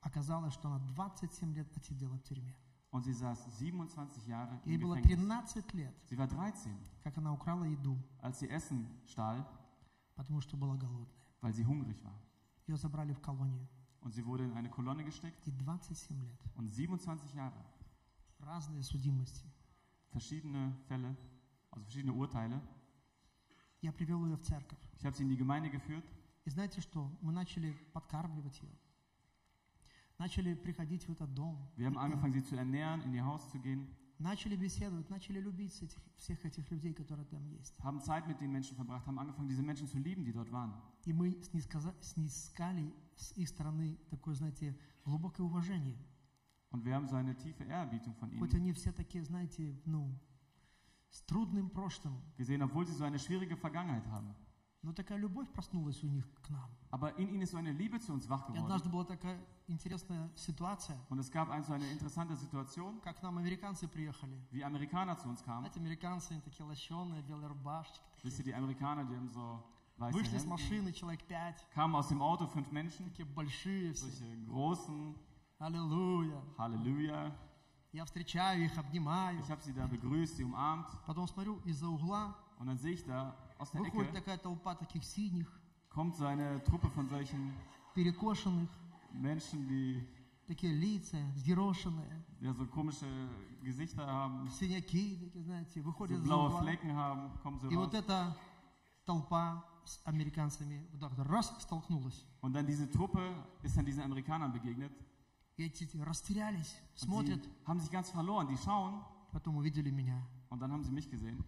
[0.00, 2.54] Оказалось, что она 27 лет отсидела в тюрьме.
[2.92, 5.26] Und sie saß 27 Jahre Ей im было Gefängnis.
[5.26, 9.44] 13 лет, Sie war 13, как она украла еду, als sie Essen stahl,
[10.14, 11.08] потому что была голодная.
[11.40, 12.14] weil sie hungrig war.
[12.68, 13.66] Ее забрали в колонию.
[14.03, 16.39] Und sie wurde in eine Kolonne gesteckt И 27 лет.
[16.55, 17.65] und 27 Jahre.
[18.39, 19.45] Разные судимости.
[20.11, 21.15] Verschiedene Fälle,
[21.71, 22.61] also verschiedene Urteile.
[23.81, 24.79] Я привел ее в церковь.
[24.97, 26.03] Ich habe sie in die Gemeinde geführt
[26.45, 27.11] И знаете что?
[27.21, 28.71] Мы начали подкармливать ее.
[30.17, 31.57] Начали приходить в этот дом.
[31.77, 33.87] Wir haben angefangen, sie zu ernähren, in ihr Haus zu gehen,
[34.18, 37.74] Начали беседовать, начали любить этих, всех этих людей, которые там есть.
[37.80, 40.72] haben Zeit mit den Menschen verbracht, haben angefangen, diese Menschen zu lieben, die dort waren.
[41.04, 45.98] И мы снискали с их стороны такое, знаете, глубокое уважение.
[46.70, 50.08] Und wir haben so eine tiefe Ehrerbietung von Хоть ihnen они все такие, знаете, ну,
[51.10, 52.20] с трудным прошлым.
[52.36, 54.34] gesehen, obwohl sie so eine schwierige Vergangenheit haben.
[54.84, 56.68] Но такая любовь проснулась у них к нам.
[56.90, 58.64] Aber in ihnen ist so eine Liebe zu uns wach И geworden.
[58.64, 63.38] однажды была такая интересная ситуация, Und es gab ein, so eine interessante Situation, как нам
[63.38, 64.38] американцы приехали.
[64.52, 65.60] wie Amerikaner zu uns kamen.
[65.66, 68.00] Знаете, американцы, такие лощеные, белые рубашечки.
[68.22, 69.58] Wisst ihr, die Amerikaner, die haben so
[69.96, 73.94] weiße Вышли с Hemden, машины, человек пять, kamen aus dem Auto fünf Menschen, такие большие
[73.94, 74.06] все.
[74.06, 75.14] solche großen,
[75.58, 76.42] Аллилуйя.
[76.58, 77.32] Halleluja.
[77.92, 79.38] Я встречаю их, обнимаю.
[79.40, 80.88] Ich habe sie da begrüßt, sie umarmt.
[81.06, 84.75] Потом смотрю, из-за угла Und dann sehe ich da, aus der выходит Ecke такая толпа
[84.75, 85.47] таких синих,
[85.89, 87.53] kommt so eine Truppe von solchen
[87.95, 88.69] перекошенных,
[89.13, 90.05] Menschen, die
[90.47, 93.05] такие лица, взъерошенные, ja, so komische
[93.63, 96.61] Gesichter haben, синяки, такие, знаете, so выходят из-за blaue угла.
[96.61, 97.99] Flecken haben, kommen so И вот raus.
[98.03, 98.37] эта
[99.05, 102.23] толпа с американцами вот так вот раз столкнулась.
[102.41, 103.21] Und dann diese Truppe
[103.63, 104.91] ist dann diesen Amerikanern begegnet.
[105.57, 108.47] И эти растерялись, Und смотрят, sie haben sich ganz verloren.
[108.47, 110.21] Die schauen потом увидели меня.
[110.49, 111.43] und dann haben sie mich gesehen.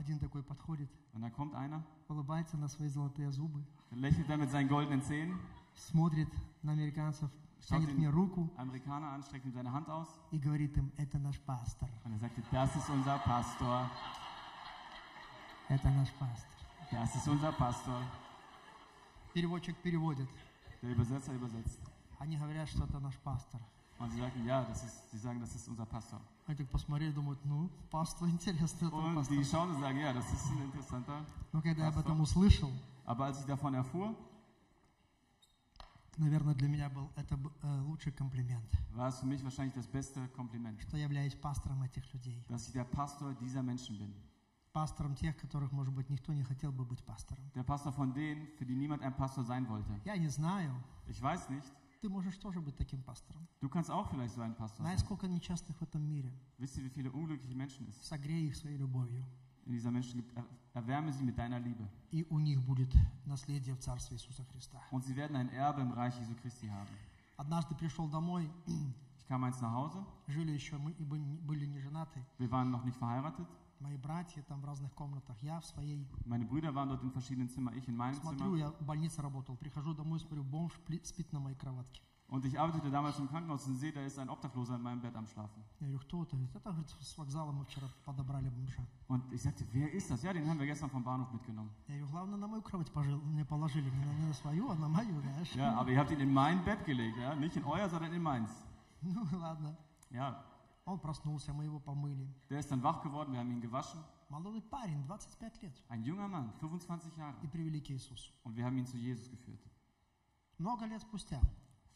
[0.00, 4.50] Один такой подходит, Und dann kommt einer, улыбается на свои золотые зубы, lächelt dann mit
[4.50, 5.38] seinen goldenen Zähnen,
[5.74, 6.28] смотрит
[6.62, 7.30] на американцев,
[7.68, 11.38] тянет мне руку Amerikaner an, streckt ihm seine Hand aus и говорит им, это наш
[11.40, 13.90] пастор, und er sagte, das ist unser Pastor,
[15.68, 16.48] это наш пастор.
[16.90, 18.00] das ist unser Pastor.
[19.34, 20.28] Переводчик переводит.
[20.80, 21.78] Der Übersetzer übersetzt.
[22.18, 23.60] Они говорят, что это наш пастор.
[23.99, 26.19] Und sie sagen, ja, das ist, sie sagen, das ist unser Pastor.
[26.47, 29.37] Они так посмотрели, думают, ну, пастор интересно, это Und пастор.
[29.37, 31.23] die schauen und sagen, ja, das ist ein interessanter.
[31.53, 32.11] Но когда я об Пастор.
[32.11, 32.71] этом услышал,
[33.05, 34.13] Aber als ich davon erfuhr,
[36.17, 39.87] наверное, для меня был это б- э, лучший комплимент, war es für mich wahrscheinlich das
[39.87, 42.43] beste Kompliment, что я являюсь пастором этих людей.
[42.49, 44.13] dass ich der Pastor dieser Menschen bin.
[44.73, 47.43] Пастором тех, которых, может быть, никто не хотел бы быть пастором.
[47.55, 49.89] Der Pastor von denen, für die niemand ein Pastor sein wollte.
[50.03, 50.71] Я не знаю,
[51.07, 53.46] Ich weiß nicht, ты можешь тоже быть таким пастором.
[53.60, 56.32] du kannst auch vielleicht so ein Pastor Знаешь, сколько несчастных в этом мире?
[56.58, 59.24] Wisst ihr, wie viele unglückliche Menschen es Согрей их своей любовью,
[59.66, 60.34] in dieser Menschen gibt?
[60.36, 61.86] Er- Erwärme sie mit deiner Liebe.
[62.10, 62.92] и у них будет
[63.26, 64.80] наследие в Царстве Иисуса Христа.
[64.90, 66.88] Und sie werden ein Erbe im Reich Jesu Christi haben.
[67.36, 68.48] Однажды пришел домой,
[69.18, 70.04] Ich kam einst nach Hause.
[70.26, 72.24] жили еще, мы и бы- были не женаты.
[72.38, 73.46] Wir waren noch nicht verheiratet.
[73.79, 76.07] Мои братья там в разных комнатах, я в своей.
[76.25, 78.57] Meine Brüder waren dort in verschiedenen Zimmern, ich in meinem Смотрю, Zimmer.
[78.57, 82.01] я в больнице работал, прихожу домой, смотрю, бомж пли- спит на моей кроватке.
[82.27, 85.15] Und ich arbeitete damals im Krankenhaus und sehe, da ist ein Obdachloser in meinem Bett
[85.15, 85.61] am Schlafen.
[85.79, 86.35] Я говорю, кто это?
[86.35, 88.81] Говорит, это, говорит, с вокзала мы вчера подобрали бомжа.
[89.09, 90.23] Und ich sagte, wer ist das?
[90.23, 91.69] Ja, den haben wir gestern vom Bahnhof mitgenommen.
[91.87, 94.75] Я говорю, главное, на мою кровать пожил, мне положили, не на, не на свою, а
[94.75, 95.53] на мою, знаешь.
[95.53, 97.35] Ja, aber ihr habt ihn in mein Bett gelegt, ja?
[97.35, 98.49] Nicht in euer, sondern in meins.
[99.01, 99.77] Ну, ладно.
[100.09, 100.43] Ja,
[100.89, 102.27] Он проснулся, мы его помыли.
[102.49, 103.99] der ist dann wach geworden, wir haben ihn gewaschen.
[104.29, 105.73] Молодой парень, 25 лет.
[105.89, 107.35] Ein junger Mann, 25 Jahre.
[107.43, 108.31] И привели к Иисусу.
[108.43, 109.59] Und wir haben ihn zu Jesus geführt.
[110.57, 111.41] Много лет спустя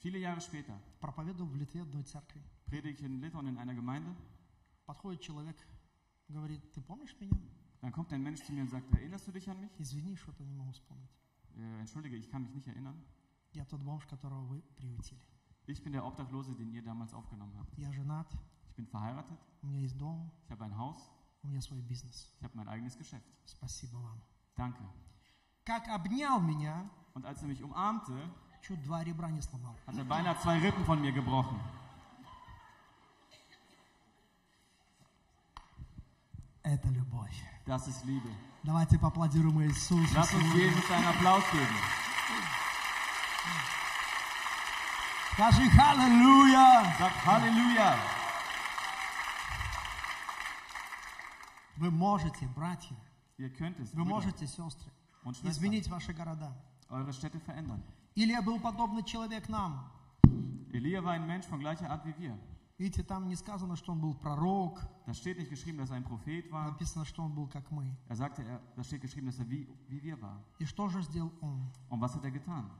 [0.01, 2.41] Viele Jahre später проповедовал в Литве одной церкви.
[2.65, 4.15] predige ich in Litauen in einer Gemeinde.
[4.85, 5.57] Подходит человек,
[6.27, 7.37] говорит, ты помнишь меня?
[7.81, 9.71] Dann kommt ein Mensch zu mir und sagt, erinnerst du dich an mich?
[9.79, 11.11] Извини, что-то не могу вспомнить.
[11.55, 12.99] Äh, entschuldige, ich kann mich nicht erinnern.
[13.53, 15.21] Я тот бомж, которого вы приютили.
[15.67, 17.77] Ich bin der Obdachlose, den ihr damals aufgenommen habt.
[17.77, 18.27] Я женат,
[18.73, 20.97] Ich bin verheiratet, у меня есть дом, ich habe ein Haus,
[21.43, 22.31] у меня свой бизнес.
[22.37, 23.25] ich habe mein eigenes Geschäft.
[23.45, 24.21] Спасибо вам.
[24.55, 24.83] Danke.
[25.65, 28.13] Как обнял меня, Und als er mich umarmte,
[28.61, 29.75] чуть два ребра не сломал.
[29.85, 31.59] hat er beinahe zwei Rippen von mir gebrochen.
[36.63, 37.41] Это любовь.
[37.65, 38.29] Das ist Liebe.
[38.63, 40.13] Давайте поаплодируем Иисусу.
[40.13, 41.75] Lass uns Jesus einen Applaus geben.
[45.33, 46.95] Скажи «Халлелуя».
[46.99, 48.12] Sag Halleluja.
[51.84, 52.96] Вы можете, братья,
[53.36, 54.90] Ihr könnt es, вы Brüder можете, сестры,
[55.22, 56.50] und Schwestern, изменить ваши города.
[56.88, 57.82] eure Städte verändern.
[58.14, 59.84] Илия был подобный человек нам.
[60.72, 62.38] Elia war ein Mensch von gleicher Art wie wir.
[62.78, 66.04] Видите, там не сказано, что он был пророк, Da steht nicht geschrieben, dass er ein
[66.04, 66.70] Prophet war.
[66.70, 67.94] написано, что он был как мы.
[68.08, 70.42] Er sagte, er, da steht geschrieben, dass er wie, wie wir war.
[70.58, 71.70] И что же сделал он?
[71.90, 72.70] Und was hat er getan?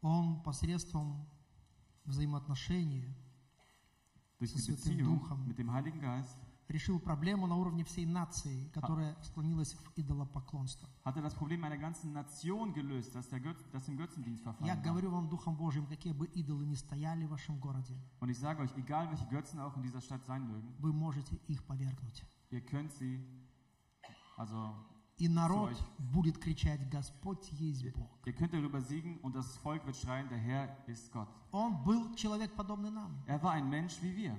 [0.00, 1.26] Он посредством
[2.04, 3.12] взаимоотношения
[4.38, 5.48] Durch die Со Святым Beziehung Духом.
[5.48, 6.38] mit dem Heiligen Geist
[6.70, 10.88] решил проблему на уровне всей нации, которая склонилась в идолопоклонство.
[11.04, 14.52] hat er das Problem einer ganzen Nation gelöst, dass, der Götz, dass im Götzendienst Я
[14.52, 18.38] verfallen говорю вам Духом Божьим, какие бы идолы ни стояли в вашем городе, Und ich
[18.38, 22.24] sage euch, egal welche Götzen auch in dieser Stadt sein mögen, вы можете их повергнуть.
[22.50, 23.20] ihr könnt sie,
[24.36, 24.72] also
[25.18, 28.08] И народ будет кричать, Господь есть Бог.
[28.24, 31.28] ihr könnt darüber siegen und das Volk wird schreien, der Herr ist Gott.
[31.52, 33.22] Он был человек, подобный нам.
[33.26, 34.36] Er war ein Mensch wie wir.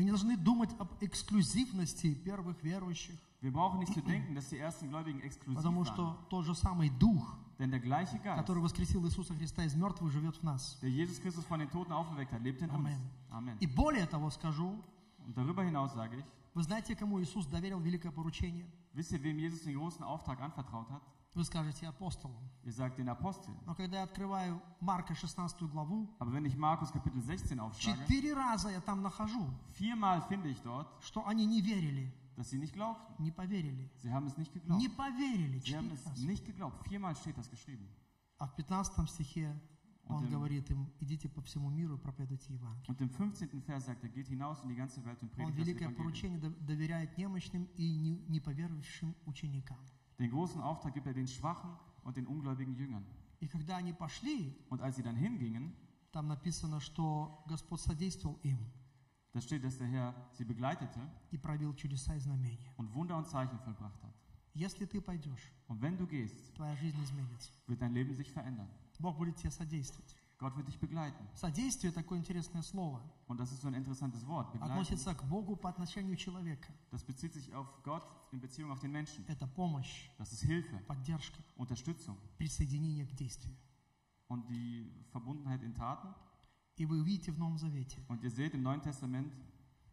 [0.00, 4.56] Мы не должны думать об эксклюзивности первых верующих, Wir brauchen nicht zu denken, dass die
[4.56, 9.04] ersten Gläubigen exklusiv потому что тот же самый Дух, Denn der gleiche Geist, который воскресил
[9.04, 10.78] Иисуса Христа из мертвых, живет в нас.
[10.80, 12.78] der Jesus Christus von den Toten auferweckt hat, lebt in uns.
[12.78, 13.00] Amen.
[13.30, 13.58] Amen.
[13.60, 14.82] И более того скажу,
[15.26, 16.24] Und darüber hinaus sage ich,
[16.54, 18.64] вы знаете, кому Иисус доверил великое поручение?
[18.94, 21.02] wisst ihr, wem Jesus den großen Auftrag anvertraut hat?
[21.34, 22.42] Вы скажете апостолам.
[22.64, 23.56] Ihr sagt den Aposteln.
[23.64, 28.34] Но когда я открываю Марка 16 главу, Aber wenn ich Markus Kapitel 16 aufschlage, четыре
[28.34, 32.74] раза я там нахожу, viermal finde ich dort, что они не верили, dass sie nicht
[32.74, 33.14] glaubten.
[33.22, 33.88] не поверили.
[34.02, 34.80] Sie haben es nicht geglaubt.
[34.80, 35.60] Не поверили.
[35.60, 36.26] Sie haben es раза.
[36.26, 36.84] nicht geglaubt.
[36.88, 37.86] Viermal steht das geschrieben.
[38.38, 39.54] А в 15 стихе
[40.08, 42.88] он говорит им, идите по всему миру и проповедуйте Евангелие.
[42.88, 43.62] Und im 15.
[43.64, 46.40] Vers sagt er, geht hinaus in die ganze Welt und Он predigt das великое поручение
[46.40, 49.78] дов- доверяет немощным и не- неповервшим ученикам.
[50.19, 51.71] Den großen Auftrag gibt er den Schwachen
[52.03, 53.05] und den ungläubigen Jüngern.
[53.41, 55.73] И когда они пошли, Und als sie dann hingingen,
[56.11, 58.57] там написано, что Господь содействовал им
[59.33, 60.99] da steht, dass der Herr sie begleitete
[61.31, 62.71] и провел чудеса и знамения.
[62.77, 64.13] und Wunder und Zeichen vollbracht hat.
[64.53, 67.51] Если ты пойдешь, Und wenn du gehst, твоя жизнь изменится.
[67.67, 68.69] wird dein Leben sich verändern.
[68.99, 70.15] Бог будет тебе содействовать.
[70.40, 71.22] Gott wird dich begleiten.
[71.34, 73.02] Содействие такое интересное слово.
[73.28, 74.50] Und das ist so ein interessantes Wort.
[74.52, 74.72] Begleiten.
[74.72, 76.72] Относится к Богу по отношению человека.
[76.90, 79.22] Das bezieht sich auf Gott in Beziehung auf den Menschen.
[79.28, 83.54] Это помощь, Das ist Hilfe, поддержка, Unterstützung присоединение к действию.
[84.28, 86.08] und die Verbundenheit in Taten.
[86.76, 89.30] И вы увидите в Новом Завете, Und ihr seht im Neuen Testament,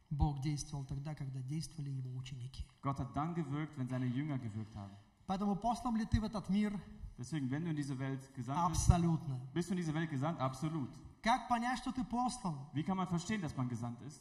[0.10, 2.66] Бог действовал тогда, когда действовали Его ученики.
[2.82, 4.96] Gott hat dann gewirkt, wenn seine Jünger gewirkt haben.
[5.26, 6.82] Поэтому послан ли ты в этот мир?
[7.19, 9.39] Deswegen, wenn du in diese Welt gesandt bist, Абсолютно.
[9.53, 10.41] bist du in diese Welt gesandt?
[10.41, 10.91] Absolut.
[11.23, 12.57] Как понять, что ты послан?
[12.73, 14.21] Wie kann man verstehen, dass man gesandt ist?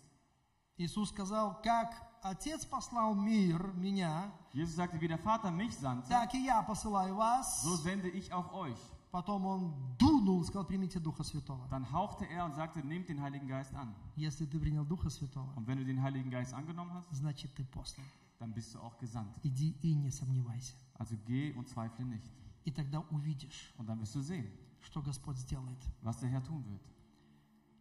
[0.77, 1.93] Иисус сказал, как
[2.23, 7.15] Отец послал мир, меня, Jesus sagte, wie der Vater mich sandte, так и я посылаю
[7.15, 7.63] вас.
[7.63, 8.77] so sende ich auch euch.
[9.11, 11.67] Потом он дунул, сказал, примите Духа Святого.
[11.69, 13.93] Dann hauchte er und sagte, nehmt den Heiligen Geist an.
[14.15, 17.63] Если ты принял Духа Святого, Und wenn du den Heiligen Geist angenommen hast, значит ты
[17.65, 18.05] послан.
[18.39, 19.35] dann bist du auch gesandt.
[19.43, 20.73] Иди и не сомневайся.
[20.97, 22.31] Also geh und zweifle nicht.
[22.66, 24.50] И тогда увидишь, Und dann wirst du sehen,
[24.82, 25.78] что Господь сделает.
[26.02, 26.82] was der Herr tun wird.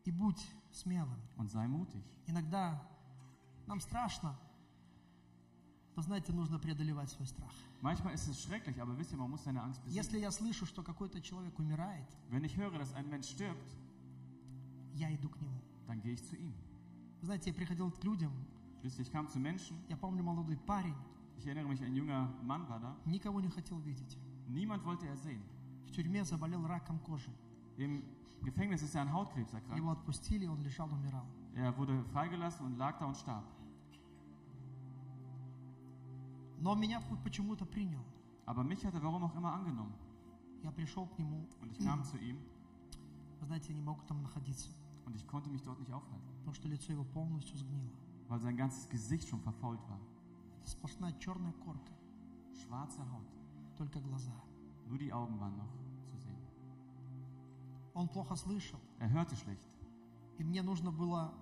[0.06, 1.20] И будь смелым.
[1.36, 2.04] Und sei mutig.
[2.28, 2.82] Иногда
[3.68, 4.38] нам страшно.
[5.96, 7.52] Вы знаете, нужно преодолевать свой страх.
[7.82, 10.04] Manchmal ist es schrecklich, aber wisst ihr, man muss seine Angst besiegen.
[10.04, 13.76] Если я слышу, что какой-то человек умирает, Wenn ich höre, dass ein Mensch stirbt,
[14.94, 15.62] я иду к нему.
[15.88, 16.54] dann gehe ich zu ihm.
[17.22, 18.32] Знаете, я приходил к людям,
[18.84, 20.94] Wisst ihr, ich kam zu Menschen, я помню молодой парень,
[21.38, 24.18] ich erinnere mich, ein junger Mann war da, никого не хотел видеть.
[24.49, 25.43] niemand wollte er sehen.
[25.87, 27.31] В тюрьме заболел раком кожи.
[27.77, 28.03] Im
[28.43, 29.77] Gefängnis ist er an Hautkrebs erkrankt.
[29.79, 31.27] Его отпустили, он лежал, умирал.
[31.55, 33.45] Er wurde freigelassen und lag da und starb.
[36.59, 38.05] Но он меня почему-то принял.
[38.47, 39.95] Aber mich hat er warum auch immer angenommen.
[40.63, 42.37] Я пришел к нему, Und ich kam zu ihm
[43.41, 44.71] вы знаете, я не мог там находиться,
[45.07, 47.91] und ich konnte mich dort nicht aufhalten, потому что лицо его полностью сгнило.
[48.29, 49.99] weil sein ganzes Gesicht schon verfault war.
[50.61, 51.93] Это сплошная черная корка,
[52.55, 53.27] Schwarze Haut.
[53.78, 54.34] Только глаза.
[54.88, 55.72] Nur die Augen waren noch
[56.10, 56.40] zu sehen.
[57.94, 59.62] Он плохо слышал, Er hörte schlecht
[60.38, 61.34] и мне нужно было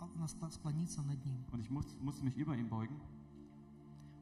[0.00, 1.44] а, склониться над ним.
[1.52, 2.98] und ich muss, musste mich über ihn beugen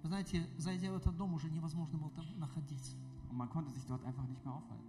[0.03, 2.95] Вы знаете, зайдя в этот дом, уже невозможно было там находиться.
[3.31, 4.85] und man konnte sich dort einfach nicht mehr aufhalten.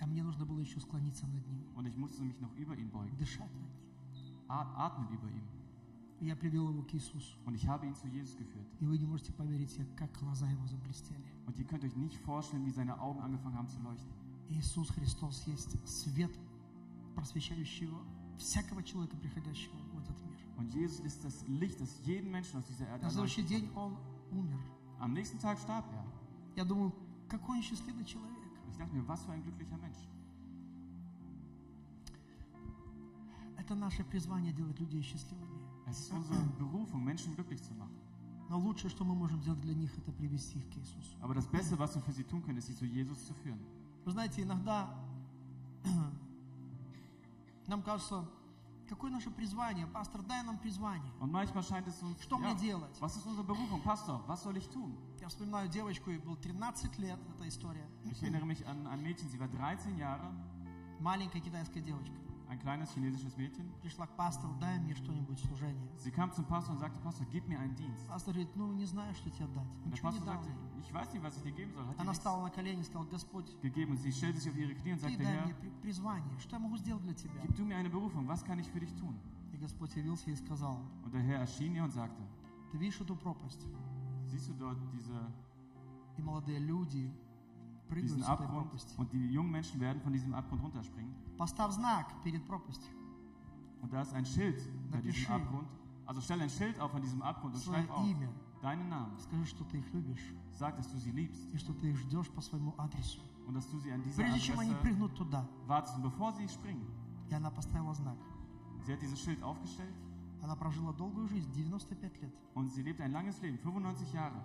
[0.00, 2.90] А мне нужно было еще склониться над ним, Und ich musste mich noch über ihn
[2.90, 3.70] beugen, дышать над ним.
[4.48, 5.44] at- atmen über ihm.
[6.20, 7.38] Я привел его к Иисусу.
[7.46, 8.66] Und ich habe ihn zu Jesus geführt.
[8.80, 11.24] И вы не можете поверить, как глаза его заблестели.
[11.46, 14.12] Und ihr könnt euch nicht vorstellen, wie seine Augen angefangen haben zu leuchten.
[14.50, 16.30] Иисус Христос есть свет,
[17.14, 17.98] просвещающего
[18.38, 20.36] всякого человека, приходящего в этот мир.
[20.58, 23.96] Und Jesus ist das Licht, das jeden Menschen aus dieser Erde На следующий день он
[24.30, 24.60] умер.
[24.98, 26.04] Am nächsten Tag starb er.
[26.56, 26.92] Я думал,
[27.28, 28.36] какой он счастливый человек.
[28.70, 30.06] Ich dachte mir, was für ein glücklicher Mensch.
[33.56, 35.59] Это наше призвание делать людей счастливыми.
[35.89, 37.95] Es ist unsere Berufung, Menschen glücklich zu machen.
[38.49, 41.15] Но лучшее, что мы можем сделать для них, это привести их к Иисусу.
[41.21, 43.59] Aber das Beste, was wir für sie tun können, ist, sie zu Jesus zu führen.
[44.05, 44.93] Вы знаете, иногда
[47.67, 48.23] нам кажется,
[48.87, 49.87] какое наше призвание?
[49.87, 51.11] Пастор, дай нам призвание.
[51.19, 52.95] Und manchmal scheint es uns, Что мне ja, делать?
[53.01, 53.81] was ist unsere Berufung?
[53.81, 54.95] Pastor, was soll ich tun?
[55.19, 57.87] Я вспоминаю девочку, ей было 13 лет, эта история.
[58.11, 60.31] Ich erinnere mich an ein Mädchen, sie war 13 Jahre,
[60.99, 62.15] Маленькая китайская девочка.
[62.49, 63.65] ein kleines chinesisches Mädchen.
[63.81, 65.89] Пришла к пастору, дай мне что-нибудь в служение.
[65.97, 68.07] Sie kam zum Pastor und sagte, Pastor, gib mir einen Dienst.
[68.07, 69.65] Пастор говорит, ну не знаю, что тебе дать.
[69.83, 70.79] Und der Ничего не Pastor дал sagte, ей.
[70.81, 71.85] ich weiß nicht, was ich dir geben soll.
[71.87, 73.91] Hat ihr Она nichts стала на колени и сказала, Господь, gegeben.
[73.91, 76.39] Und sie stellte sich auf ihre Knie und ты sagte, дай Herr, мне при- призвание.
[76.39, 77.41] Что я могу сделать для тебя?
[77.41, 78.27] gib du mir eine Berufung.
[78.27, 79.15] Was kann ich für dich tun?
[79.53, 82.21] И Господь явился и сказал, Und der Herr erschien ihr und sagte,
[82.71, 83.65] ты видишь эту пропасть?
[84.29, 85.15] siehst du dort diese,
[86.17, 87.28] И молодые люди прыгают
[87.99, 88.69] diesen с этой Abgrund?
[88.69, 88.97] пропасти.
[88.97, 91.13] Und die jungen Menschen werden von diesem Abgrund runterspringen.
[91.37, 92.91] Поставь знак перед пропастью.
[93.81, 94.57] Und da ist ein Schild
[94.91, 95.31] bei diesem Напиши.
[95.33, 95.67] Abgrund.
[96.07, 98.29] Also stell ein Schild auf an diesem Abgrund und Свое schreib auf имя.
[98.61, 99.17] deinen Namen.
[99.19, 100.33] Скажи, что ты их любишь.
[100.51, 103.19] Sag, dass du sie liebst И что ты их ждешь по своему адресу.
[103.47, 105.45] und dass du sie an dieser Прежде чем они Adresse прыгнут туда.
[105.67, 105.95] wartest.
[105.97, 106.85] Und bevor sie springen,
[107.29, 108.17] И она поставила знак.
[108.85, 109.93] sie hat dieses Schild aufgestellt
[110.41, 112.31] Она прожила долгую жизнь, 95 лет.
[112.53, 114.41] und sie lebte ein langes Leben, 95 Jahre.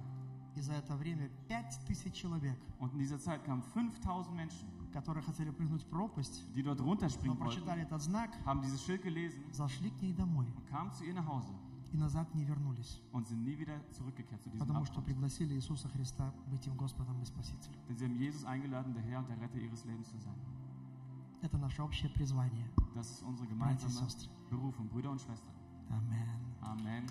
[0.55, 5.51] И за это время 5000 человек, Und in dieser Zeit kamen 5000 Menschen, которые хотели
[5.51, 9.43] прыгнуть в пропасть, die dort но runterspringen wollten, прочитали этот знак, haben dieses Schild gelesen
[9.51, 11.53] зашли к ней домой und kamen zu ihr nach Hause
[11.91, 13.01] и назад не вернулись.
[13.11, 15.05] und sind nie wieder zurückgekehrt zu diesem Потому что Abgrund.
[15.07, 17.75] пригласили Иисуса Христа быть им Господом и Спасителем.
[17.89, 20.35] Denn sie haben Jesus eingeladen, der Herr und der Retter ihres Lebens zu sein.
[21.41, 22.65] Это наше общее призвание.
[22.95, 24.07] Das ist unsere gemeinsame.
[24.49, 25.53] Berufung, Brüder und Schwestern.
[25.89, 26.29] Амен.
[26.61, 27.05] Amen.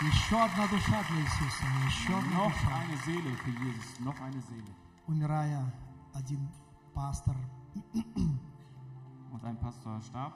[0.00, 1.64] Еще одна душа для Иисуса.
[1.86, 2.76] Еще одна Noch душа.
[2.82, 4.72] eine Seele für Jesus, noch eine Seele.
[5.06, 5.72] Умирая,
[6.14, 6.48] один
[6.94, 7.36] пастор,
[9.32, 10.34] Und ein Pastor starb.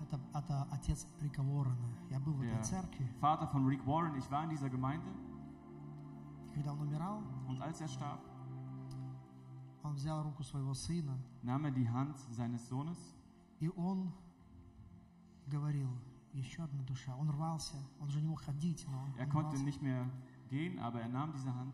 [0.00, 1.88] это, это отец Рика Уоррена.
[2.10, 3.08] Я был в Der этой церкви.
[3.20, 5.06] Vater von Rick Warren, ich war in dieser Gemeinde
[6.50, 8.20] И когда он умирал, und als er starb,
[9.82, 12.98] он взял руку своего сына, nahm er die Hand seines Sohnes
[13.60, 14.12] и он
[15.46, 15.88] говорил,
[16.33, 17.15] еще одна душа.
[17.15, 19.63] Он рвался, он уже не мог ходить, но Er он konnte рвался.
[19.65, 20.05] nicht mehr
[20.49, 21.73] gehen, aber er nahm diese Hand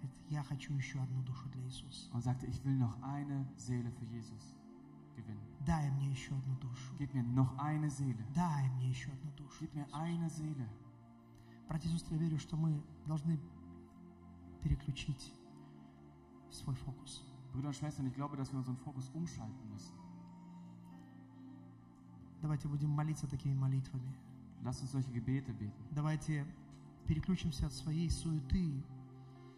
[0.00, 2.08] Говорит, я хочу еще одну душу для Иисуса.
[2.12, 4.54] und sagte, ich will noch eine Seele für Jesus
[5.16, 5.42] gewinnen.
[5.66, 6.94] Дай мне еще одну душу.
[6.98, 8.24] Gib mir noch eine Seele.
[8.34, 9.64] Дай мне еще одну душу.
[9.64, 10.68] Gib mir eine Seele.
[11.66, 13.38] Братья и сестры, я верю, что мы должны
[14.62, 15.34] переключить
[16.50, 17.24] свой фокус.
[17.52, 19.92] Brüder und Schwestern, ich glaube, dass wir unseren Fokus umschalten müssen.
[22.42, 24.14] Давайте будем молиться такими молитвами.
[24.62, 25.72] Lass uns solche Gebete beten.
[25.92, 26.46] Давайте
[27.06, 28.82] переключимся от своей суеты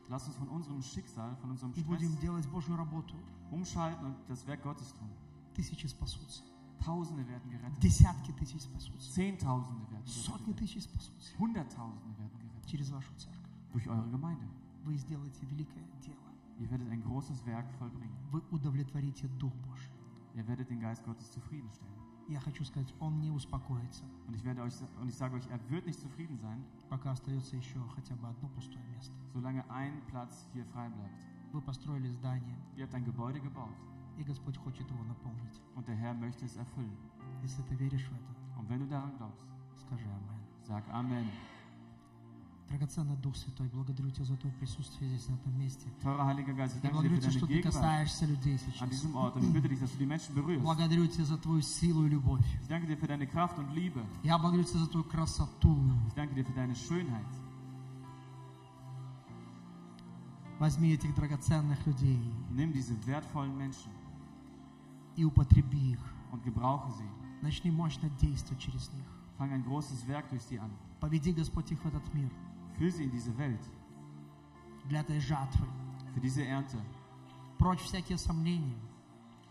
[0.09, 3.15] Lass uns von unserem Schicksal, von unserem и будем Stress делать Божью работу.
[3.51, 5.09] umschalten und das Werk Gottes tun.
[5.55, 6.43] Тысячи спасутся.
[6.81, 7.79] Tausende werden gerettet.
[7.81, 9.13] Десятки тысяч спасутся.
[9.13, 10.59] Zehntausende werden Сотни gerettet.
[10.59, 11.37] тысяч спасутся.
[11.39, 12.67] Hunderttausende werden gerettet.
[12.71, 13.47] Через вашу церковь.
[13.73, 14.47] Durch eure Gemeinde.
[14.85, 16.17] Вы сделаете великое дело.
[16.59, 18.17] Ihr werdet ein großes Werk vollbringen.
[18.33, 19.91] Вы удовлетворите Дух Божий.
[20.35, 22.00] Ihr werdet den Geist Gottes zufriedenstellen.
[22.30, 25.60] Я хочу сказать, Он не успокоится, Und ich, werde euch, und ich sage euch, er
[25.70, 29.14] wird nicht zufrieden sein, пока остается еще хотя бы одно пустое место.
[29.34, 31.22] solange ein Platz hier frei bleibt.
[31.54, 33.76] Вы построили здание, Ihr habt ein Gebäude gebaut
[34.18, 35.62] и Господь хочет его наполнить.
[35.76, 36.98] und der Herr möchte es erfüllen.
[37.44, 39.46] Если ты веришь в это, Und wenn du daran glaubst,
[39.78, 40.40] скажи Амен.
[40.64, 41.30] sag Amen.
[42.71, 45.89] Драгоценный Дух Святой, благодарю Тебя за Твое присутствие здесь, на этом месте.
[46.05, 49.03] Я благодарю Тебя, что Ты касаешься людей сейчас.
[50.61, 52.47] Благодарю Тебя за Твою силу и любовь.
[52.69, 52.79] Я
[54.39, 55.77] благодарю Тебя за Твою красоту.
[60.61, 62.23] Возьми этих драгоценных людей
[65.17, 66.15] и употреби их.
[67.43, 69.07] Начни мощно действовать через них.
[69.41, 70.71] Fang ein großes Werk durch sie an.
[71.01, 72.31] Поведи, Господь, их в этот мир
[72.81, 73.61] Führ sie in diese Welt,
[74.89, 75.67] для этой жатвы.
[76.15, 76.79] für diese Ernte,
[77.59, 78.75] Прочь всякие сомнения,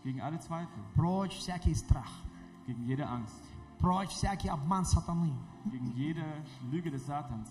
[0.02, 2.10] gegen alle Zweifel, прочь всякий страх,
[2.66, 3.40] gegen jede Angst,
[3.78, 5.32] прочь всякий обман сатаны,
[5.66, 6.24] gegen jede
[6.72, 7.48] Lüge des Satans,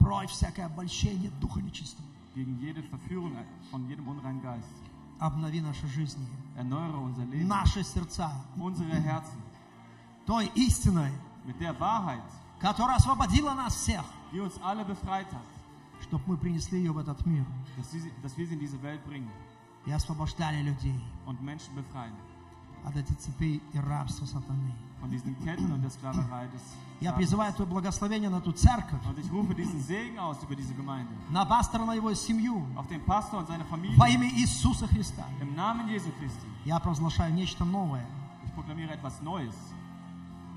[0.00, 2.08] прочь всякое обольщение духа нечистого.
[2.34, 3.36] gegen jede Verführung
[3.70, 4.66] von jedem unreinen Geist.
[5.20, 6.26] Обнови наши жизни,
[6.56, 9.40] Erneuere unser Leben, наши сердца unsere Herzen
[10.26, 11.12] той истиной,
[11.44, 12.20] mit der Wahrheit,
[12.58, 15.45] которая освободила нас всех, die uns alle befreit hat,
[16.01, 17.45] чтобы мы принесли ее в этот мир
[17.77, 19.29] dass, sie, dass wir sie in diese Welt bringen
[19.85, 20.99] и освобождали людей.
[21.25, 22.13] und Menschen befreien.
[22.85, 24.71] от этих цепей и рабства сатаны.
[25.01, 26.61] von diesen Ketten und der Sklaverei des
[27.01, 27.17] Я Satans.
[27.17, 31.11] призываю Твое благословение на ту церковь, Und ich rufe diesen Segen aus über diese Gemeinde,
[31.29, 35.25] на пастора, на его семью, auf den Pastor und seine Familie, во имя Иисуса Христа.
[35.41, 36.47] im Namen Jesu Christi.
[36.65, 38.05] Я провозглашаю нечто новое,
[38.45, 39.55] Ich proklamiere etwas Neues,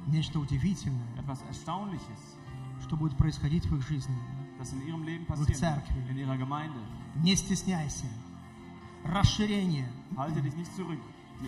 [0.07, 2.37] нечто удивительное, etwas Erstaunliches,
[2.84, 4.16] Что будет происходить в их жизни.
[4.60, 6.80] in ihrer Gemeinde.
[7.16, 8.06] Не стесняйся.
[9.04, 9.90] Расширение.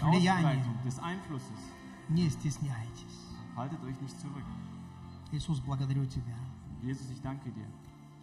[0.01, 0.63] Влияние.
[2.09, 3.15] Не стесняйтесь.
[5.31, 6.37] Иисус, благодарю Тебя.
[6.81, 7.67] Jesus, ich danke dir.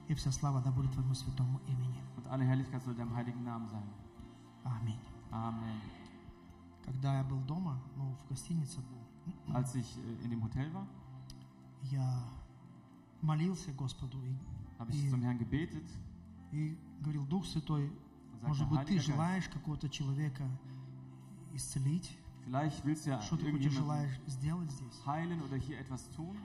[0.09, 2.01] И вся слава да будет Твоему святому имени.
[2.17, 3.83] Und alle Herrlichkeit soll deinem heiligen Namen sein.
[4.65, 5.01] Аминь.
[5.31, 5.81] Amen.
[6.85, 10.87] Когда я был дома, ну, в гостинице был, Als ich äh, in dem Hotel war,
[11.91, 12.23] я
[13.23, 14.35] молился Господу и,
[14.91, 15.09] И-
[16.53, 17.91] и говорил, Дух Святой,
[18.43, 20.45] может быть, Ты желаешь какого-то человека
[21.55, 22.19] исцелить?
[22.45, 25.01] vielleicht willst du ja Что Ты желаешь сделать здесь?
[25.07, 26.37] heilen oder hier etwas tun.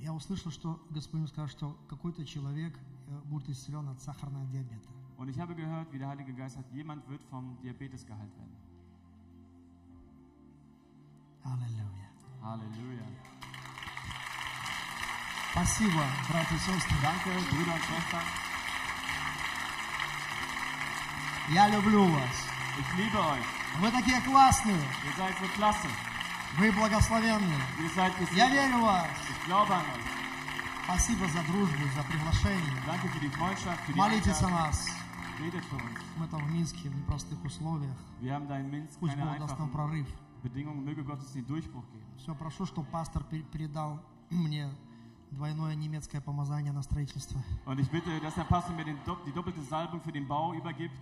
[0.00, 2.76] Я услышал, что Господин сказал, что какой-то человек
[3.08, 4.88] э, будет исцелен от сахарного диабета.
[5.16, 8.52] Und ich habe gehört, wie der Heilige Geist sagt, jemand wird vom Diabetes geheilt werden.
[11.44, 12.10] Аллилуйя.
[12.42, 13.06] Halleluja.
[15.54, 16.96] Спасибо, братья и сестры.
[17.24, 18.24] Brüder und Schwestern.
[21.50, 22.36] Я люблю вас.
[22.76, 23.44] Ich liebe euch.
[23.78, 24.82] Вы такие классные.
[25.04, 25.86] Ihr seid so klasse.
[26.58, 27.60] Вы благословенные.
[27.78, 29.06] Ihr seid Я верю в вас.
[29.30, 30.04] Ich glaube an euch.
[30.86, 32.82] Спасибо за дружбу, за приглашение.
[32.84, 34.88] Danke für die Freundschaft, für die Молитесь о нас.
[35.38, 36.00] Betet für uns.
[36.16, 37.96] Мы там в Минске в непростых условиях.
[38.20, 40.06] Wir haben da in Minsk Пусть keine Бог даст нам прорыв.
[40.42, 40.84] Bedingungen.
[40.84, 42.04] Möge Gott uns den Durchbruch geben.
[42.18, 44.68] Все, прошу, чтобы пастор пер- передал мне
[45.34, 47.42] двойное немецкое помазание на строительство.
[47.66, 50.94] Und ich bitte, dass der Pastor mir den, die doppelte Salbung für den Bau übergibt.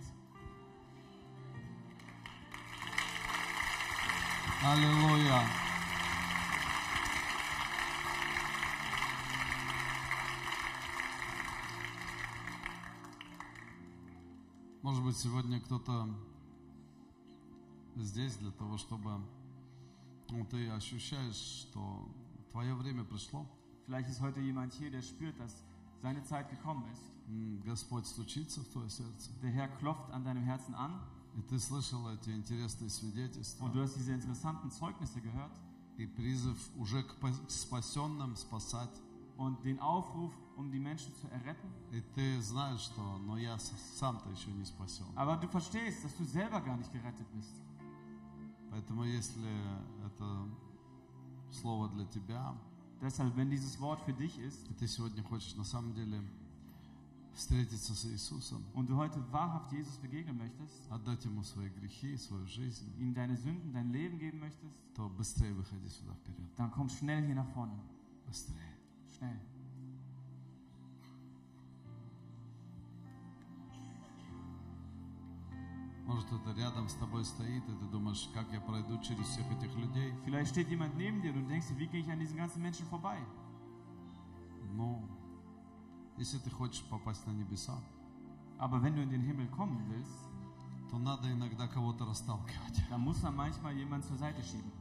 [4.65, 5.41] Аллилуйя.
[14.81, 16.09] Может быть, сегодня кто-то
[17.95, 19.21] здесь для того, чтобы
[20.29, 22.09] ну, ты ощущаешь, что
[22.51, 23.45] твое время пришло.
[23.86, 25.62] Vielleicht ist heute jemand hier, der spürt, dass
[26.02, 27.02] seine Zeit gekommen ist.
[27.28, 29.30] М, Господь стучится в твое сердце.
[29.42, 31.00] Der Herr klopft an deinem Herzen an
[31.36, 33.64] И ты слышал эти интересные свидетельства.
[33.64, 35.52] und du hast diese interessanten Zeugnisse gehört
[35.98, 38.90] И призыв уже к пос- к спасенным спасать.
[39.36, 41.68] und den Aufruf, um die Menschen zu erretten.
[41.92, 45.06] И ты знаешь, что но я с- сам-то еще не спасен.
[45.16, 47.52] Aber du verstehst, dass du selber gar nicht gerettet bist.
[48.70, 49.48] Поэтому если
[50.04, 50.48] это
[51.50, 52.54] слово для тебя,
[53.02, 56.20] Deshalb, wenn dieses Wort für dich ist и ты сегодня хочешь на самом деле
[57.34, 62.44] встретиться с Иисусом, und du heute wahrhaft Jesus begegnen möchtest, отдать Ему свои грехи, свою
[62.46, 66.50] жизнь, ihm deine Sünden, dein Leben geben möchtest, то быстрее выходи сюда вперед.
[66.56, 67.78] dann komm schnell hier nach vorne.
[68.26, 68.74] Быстрее.
[69.16, 69.38] Schnell.
[76.05, 79.73] Может, кто-то рядом с тобой стоит, и ты думаешь, как я пройду через всех этих
[79.77, 80.13] людей.
[80.25, 82.85] Vielleicht steht jemand neben dir und du denkst wie gehe ich an diesen ganzen Menschen
[82.87, 83.17] vorbei?
[84.75, 85.07] Ну,
[86.17, 87.77] если ты хочешь попасть на небеса,
[88.59, 90.29] Aber wenn du in den Himmel kommen willst,
[90.89, 92.83] то надо иногда кого-то расталкивать.
[92.89, 94.71] dann muss man manchmal jemanden zur Seite schieben.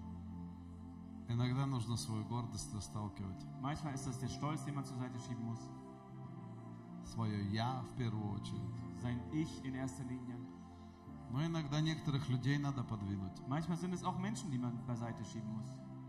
[1.29, 3.47] Иногда нужно свою гордость расталкивать.
[3.61, 5.61] Manchmal ist das der Stolz, den man zur Seite schieben muss.
[7.05, 8.61] Свое «я» в первую очередь.
[9.01, 10.37] Sein Ich in erster Linie.
[11.32, 15.52] Но иногда некоторых людей надо подвинуть, Manchmal sind es auch Menschen, die man beiseite schieben
[15.54, 15.68] muss,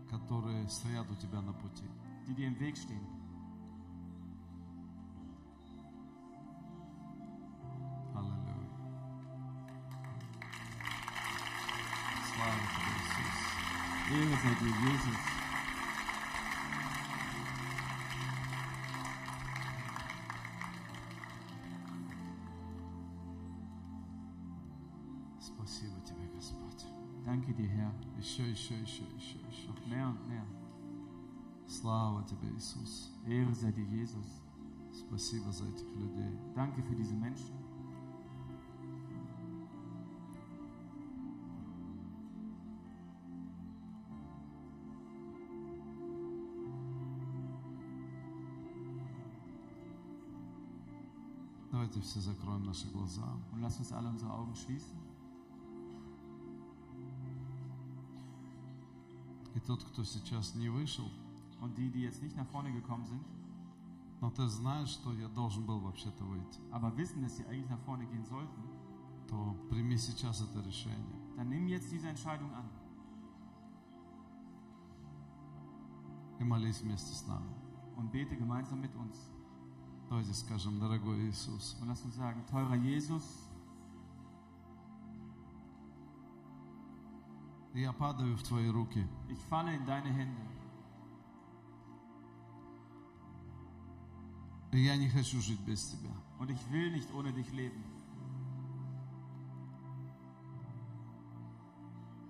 [0.09, 1.89] которые стоят у тебя на пути.
[2.29, 3.05] die dir im Weg stehen.
[8.13, 8.69] Аллилуйя.
[12.29, 13.37] Слава тебе, Иисус.
[14.11, 15.32] Ehre sei dir, Jesus.
[27.83, 27.93] Danke dir, Herr.
[28.17, 29.69] Еще, еще, еще, еще, еще.
[29.89, 30.45] Mehr und mehr.
[31.67, 33.11] Слава тебе, Иисус.
[33.27, 34.41] Ehre sei dir, Jesus.
[34.93, 36.39] Спасибо за этих людей.
[36.55, 37.53] Danke für diese Menschen.
[51.71, 53.37] Давайте все закроем наши глаза.
[53.51, 54.97] Und lass uns alle unsere Augen schließen.
[59.66, 61.10] тот, кто сейчас не вышел,
[61.60, 63.24] und die, die jetzt nicht nach vorne gekommen sind,
[64.20, 67.80] но ты знаешь, что я должен был вообще-то выйти, aber wissen, dass sie eigentlich nach
[67.80, 68.62] vorne gehen sollten,
[69.28, 71.16] то прими сейчас это решение.
[71.36, 72.68] Dann nimm jetzt diese Entscheidung an.
[76.38, 77.50] И молись вместе с нами.
[77.96, 79.16] Und bete gemeinsam mit uns.
[80.08, 81.76] Давайте скажем, дорогой Иисус.
[81.80, 83.43] Und lass uns sagen, teurer Jesus.
[87.73, 89.07] я падаю в Твои руки.
[89.29, 90.41] ich falle in deine Hände.
[94.71, 96.11] И я не хочу жить без Тебя.
[96.39, 97.83] Und ich will nicht ohne dich leben.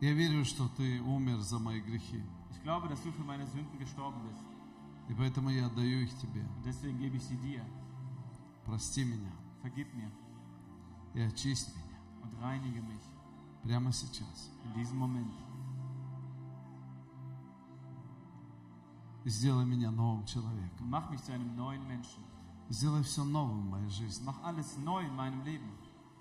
[0.02, 2.24] Я верю, что Ты умер за мои грехи.
[2.52, 4.44] Ich glaube, dass du für meine Sünden gestorben bist.
[5.10, 6.42] И поэтому я отдаю их Тебе.
[6.42, 7.66] Und deswegen gebe ich sie dir.
[8.66, 9.32] Прости меня
[9.62, 10.12] Vergib mir
[11.14, 13.02] и очисть меня und reinige mich
[13.65, 14.51] Прямо сейчас.
[19.25, 20.91] сделай меня новым человеком.
[20.91, 22.23] Mach mich zu einem neuen Menschen.
[22.69, 24.25] Сделай все новым в моей жизни.
[24.25, 25.71] Mach alles neu in meinem Leben.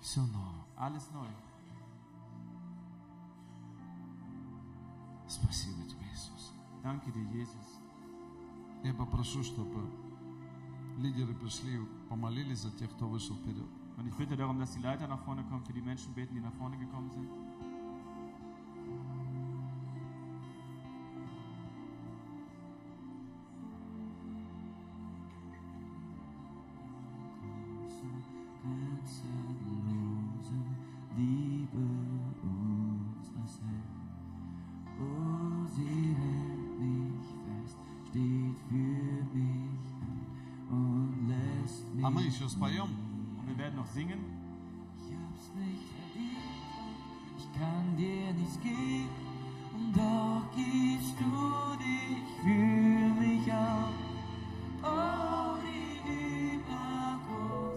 [0.00, 0.64] Все новое.
[0.76, 1.26] Alles neu.
[5.28, 6.52] Спасибо Тебе, Иисус.
[6.82, 7.80] Danke dir, Jesus.
[8.82, 9.90] Я попрошу, чтобы
[10.98, 13.68] лидеры пришли, помолились за тех, кто вышел вперед.
[13.96, 16.40] Und ich bitte darum, dass die Leiter nach vorne kommen, für die Menschen beten, die
[16.40, 17.28] nach vorne gekommen sind.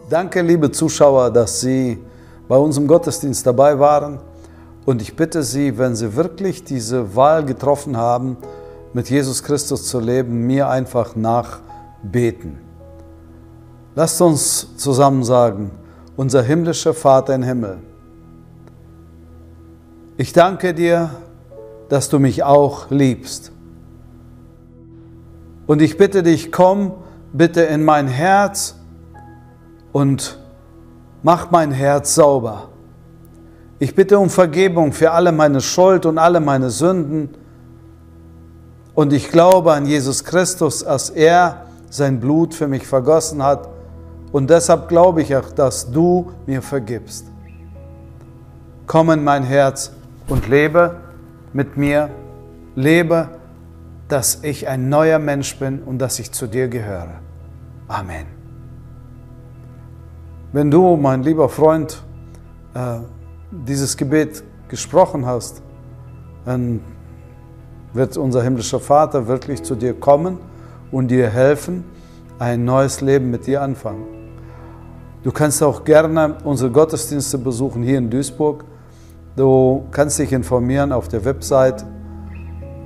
[0.10, 2.02] Danke, liebe Zuschauer, dass Sie
[2.48, 4.20] bei unserem Gottesdienst dabei waren.
[4.86, 8.38] Und ich bitte Sie, wenn Sie wirklich diese Wahl getroffen haben,
[8.94, 12.58] mit Jesus Christus zu leben, mir einfach nachbeten.
[13.96, 15.72] Lasst uns zusammen sagen,
[16.16, 17.80] unser himmlischer Vater im Himmel,
[20.16, 21.10] ich danke dir,
[21.90, 23.52] dass du mich auch liebst.
[25.68, 26.94] Und ich bitte dich, komm
[27.34, 28.78] bitte in mein Herz
[29.98, 30.38] und
[31.24, 32.70] mach mein Herz sauber.
[33.80, 37.30] Ich bitte um Vergebung für alle meine Schuld und alle meine Sünden.
[38.94, 43.70] Und ich glaube an Jesus Christus, dass er sein Blut für mich vergossen hat.
[44.32, 47.26] Und deshalb glaube ich auch, dass du mir vergibst.
[48.86, 49.92] Komm in mein Herz
[50.28, 50.98] und lebe
[51.54, 52.12] mit mir.
[52.76, 53.30] Lebe,
[54.10, 57.16] dass ich ein neuer Mensch bin und dass ich zu dir gehöre.
[57.88, 58.37] Amen.
[60.54, 62.02] Wenn du, mein lieber Freund,
[62.74, 63.00] äh,
[63.52, 65.62] dieses Gebet gesprochen hast,
[66.46, 66.80] dann
[67.92, 70.38] wird unser himmlischer Vater wirklich zu dir kommen
[70.90, 71.84] und dir helfen,
[72.40, 74.06] ein neues Leben mit dir anfangen.
[75.22, 78.64] Du kannst auch gerne unsere Gottesdienste besuchen hier in Duisburg.
[79.36, 81.86] Du kannst dich informieren auf der Website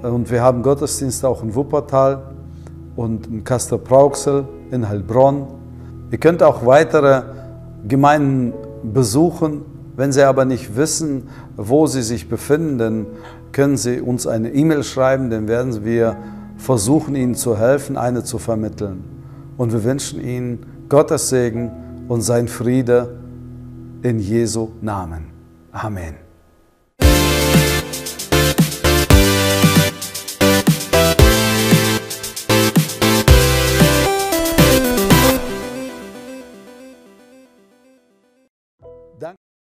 [0.01, 2.23] und wir haben Gottesdienste auch in Wuppertal
[2.95, 5.45] und in Kastor-Brauxel, in Heilbronn.
[6.09, 7.21] Ihr könnt auch weitere
[7.87, 8.53] Gemeinden
[8.83, 9.61] besuchen.
[9.95, 13.05] Wenn Sie aber nicht wissen, wo Sie sich befinden, dann
[13.51, 16.17] können Sie uns eine E-Mail schreiben, dann werden wir
[16.57, 19.03] versuchen, Ihnen zu helfen, eine zu vermitteln.
[19.57, 21.71] Und wir wünschen Ihnen Gottes Segen
[22.07, 23.17] und sein Friede
[24.01, 25.25] in Jesu Namen.
[25.71, 26.20] Amen.